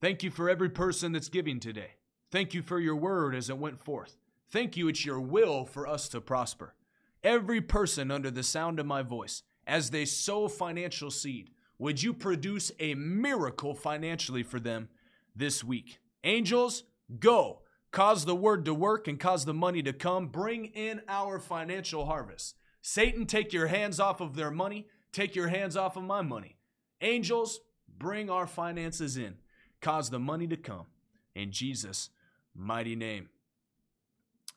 thank 0.00 0.22
you 0.22 0.30
for 0.30 0.48
every 0.48 0.68
person 0.68 1.12
that's 1.12 1.28
giving 1.28 1.58
today. 1.60 1.92
Thank 2.30 2.54
you 2.54 2.62
for 2.62 2.80
your 2.80 2.96
word 2.96 3.34
as 3.34 3.48
it 3.48 3.58
went 3.58 3.78
forth. 3.78 4.16
Thank 4.50 4.76
you, 4.76 4.88
it's 4.88 5.04
your 5.04 5.20
will 5.20 5.64
for 5.64 5.86
us 5.86 6.08
to 6.10 6.20
prosper. 6.20 6.74
Every 7.22 7.60
person 7.60 8.10
under 8.10 8.30
the 8.30 8.42
sound 8.42 8.78
of 8.78 8.86
my 8.86 9.02
voice, 9.02 9.42
as 9.66 9.90
they 9.90 10.04
sow 10.04 10.48
financial 10.48 11.10
seed, 11.10 11.50
Would 11.78 12.02
you 12.02 12.14
produce 12.14 12.70
a 12.78 12.94
miracle 12.94 13.74
financially 13.74 14.42
for 14.42 14.60
them 14.60 14.88
this 15.34 15.64
week? 15.64 15.98
Angels, 16.22 16.84
go. 17.18 17.60
Cause 17.90 18.24
the 18.24 18.34
word 18.34 18.64
to 18.64 18.74
work 18.74 19.06
and 19.06 19.20
cause 19.20 19.44
the 19.44 19.54
money 19.54 19.82
to 19.82 19.92
come. 19.92 20.26
Bring 20.28 20.66
in 20.66 21.00
our 21.08 21.38
financial 21.38 22.06
harvest. 22.06 22.56
Satan, 22.82 23.24
take 23.24 23.52
your 23.52 23.68
hands 23.68 24.00
off 24.00 24.20
of 24.20 24.34
their 24.34 24.50
money. 24.50 24.88
Take 25.12 25.36
your 25.36 25.48
hands 25.48 25.76
off 25.76 25.96
of 25.96 26.02
my 26.02 26.20
money. 26.20 26.56
Angels, 27.00 27.60
bring 27.88 28.28
our 28.30 28.46
finances 28.46 29.16
in. 29.16 29.36
Cause 29.80 30.10
the 30.10 30.18
money 30.18 30.46
to 30.48 30.56
come. 30.56 30.86
In 31.34 31.52
Jesus' 31.52 32.10
mighty 32.54 32.96
name. 32.96 33.28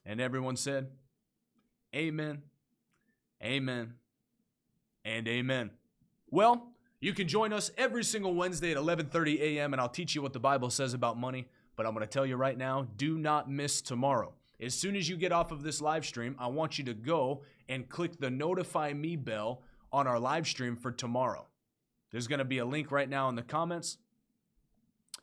And 0.05 0.21
everyone 0.21 0.55
said, 0.55 0.87
Amen, 1.95 2.43
Amen, 3.43 3.93
and 5.05 5.27
Amen. 5.27 5.71
Well, 6.29 6.71
you 6.99 7.13
can 7.13 7.27
join 7.27 7.53
us 7.53 7.71
every 7.77 8.03
single 8.03 8.33
Wednesday 8.33 8.71
at 8.71 8.77
11:30 8.77 9.39
a.m. 9.39 9.73
and 9.73 9.81
I'll 9.81 9.89
teach 9.89 10.15
you 10.15 10.21
what 10.21 10.33
the 10.33 10.39
Bible 10.39 10.69
says 10.69 10.93
about 10.93 11.17
money, 11.17 11.47
but 11.75 11.85
I'm 11.85 11.93
going 11.93 12.05
to 12.05 12.11
tell 12.11 12.25
you 12.25 12.35
right 12.35 12.57
now, 12.57 12.87
do 12.97 13.17
not 13.17 13.49
miss 13.49 13.81
tomorrow. 13.81 14.33
As 14.59 14.73
soon 14.73 14.95
as 14.95 15.07
you 15.07 15.17
get 15.17 15.31
off 15.31 15.51
of 15.51 15.61
this 15.61 15.81
live 15.81 16.05
stream, 16.05 16.35
I 16.39 16.47
want 16.47 16.79
you 16.79 16.85
to 16.85 16.93
go 16.93 17.43
and 17.69 17.87
click 17.87 18.19
the 18.19 18.31
notify 18.31 18.91
me 18.93 19.15
bell 19.15 19.61
on 19.91 20.07
our 20.07 20.19
live 20.19 20.47
stream 20.47 20.75
for 20.75 20.91
tomorrow. 20.91 21.45
There's 22.11 22.27
going 22.27 22.39
to 22.39 22.45
be 22.45 22.57
a 22.57 22.65
link 22.65 22.91
right 22.91 23.07
now 23.07 23.29
in 23.29 23.35
the 23.35 23.43
comments. 23.43 23.97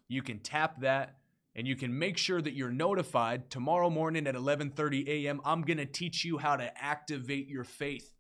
You 0.07 0.23
can 0.23 0.39
tap 0.39 0.81
that 0.83 1.17
and 1.57 1.67
you 1.67 1.77
can 1.77 1.97
make 1.99 2.19
sure 2.19 2.41
that 2.41 2.55
you're 2.55 2.71
notified 2.71 3.51
tomorrow 3.51 3.91
morning 3.91 4.27
at 4.27 4.35
11:30 4.35 5.09
a.m. 5.09 5.41
I'm 5.45 5.63
going 5.63 5.79
to 5.79 5.87
teach 5.87 6.25
you 6.25 6.39
how 6.39 6.57
to 6.57 6.71
activate 6.83 7.49
your 7.49 7.65
faith, 7.65 8.14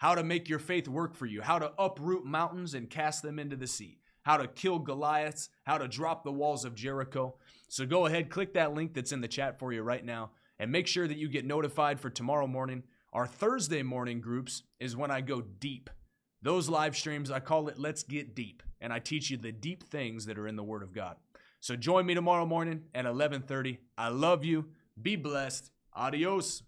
how 0.00 0.14
to 0.14 0.24
make 0.24 0.48
your 0.48 0.58
faith 0.58 0.88
work 0.88 1.14
for 1.14 1.26
you, 1.26 1.42
how 1.42 1.58
to 1.58 1.72
uproot 1.78 2.24
mountains 2.24 2.72
and 2.72 2.88
cast 2.88 3.22
them 3.22 3.38
into 3.38 3.54
the 3.54 3.66
sea, 3.66 3.98
how 4.22 4.38
to 4.38 4.48
kill 4.48 4.78
Goliaths, 4.78 5.50
how 5.64 5.76
to 5.76 5.86
drop 5.86 6.24
the 6.24 6.32
walls 6.32 6.64
of 6.64 6.74
Jericho. 6.74 7.36
So 7.68 7.84
go 7.84 8.06
ahead, 8.06 8.30
click 8.30 8.54
that 8.54 8.72
link 8.72 8.94
that's 8.94 9.12
in 9.12 9.20
the 9.20 9.28
chat 9.28 9.58
for 9.58 9.74
you 9.74 9.82
right 9.82 10.04
now 10.04 10.30
and 10.58 10.72
make 10.72 10.86
sure 10.86 11.06
that 11.06 11.18
you 11.18 11.28
get 11.28 11.44
notified 11.44 12.00
for 12.00 12.08
tomorrow 12.08 12.46
morning. 12.46 12.82
Our 13.12 13.26
Thursday 13.26 13.82
morning 13.82 14.22
groups 14.22 14.62
is 14.78 14.96
when 14.96 15.10
I 15.10 15.20
go 15.20 15.42
deep. 15.42 15.90
Those 16.40 16.70
live 16.70 16.96
streams, 16.96 17.30
I 17.30 17.40
call 17.40 17.68
it 17.68 17.78
Let's 17.78 18.02
Get 18.02 18.34
Deep, 18.34 18.62
and 18.80 18.94
I 18.94 19.00
teach 19.00 19.28
you 19.30 19.36
the 19.36 19.52
deep 19.52 19.84
things 19.84 20.24
that 20.24 20.38
are 20.38 20.48
in 20.48 20.56
the 20.56 20.64
Word 20.64 20.82
of 20.82 20.94
God. 20.94 21.16
So 21.60 21.76
join 21.76 22.06
me 22.06 22.14
tomorrow 22.14 22.46
morning 22.46 22.84
at 22.94 23.04
11:30. 23.04 23.78
I 23.98 24.08
love 24.08 24.46
you. 24.46 24.70
Be 25.00 25.16
blessed. 25.16 25.70
Adios. 25.94 26.62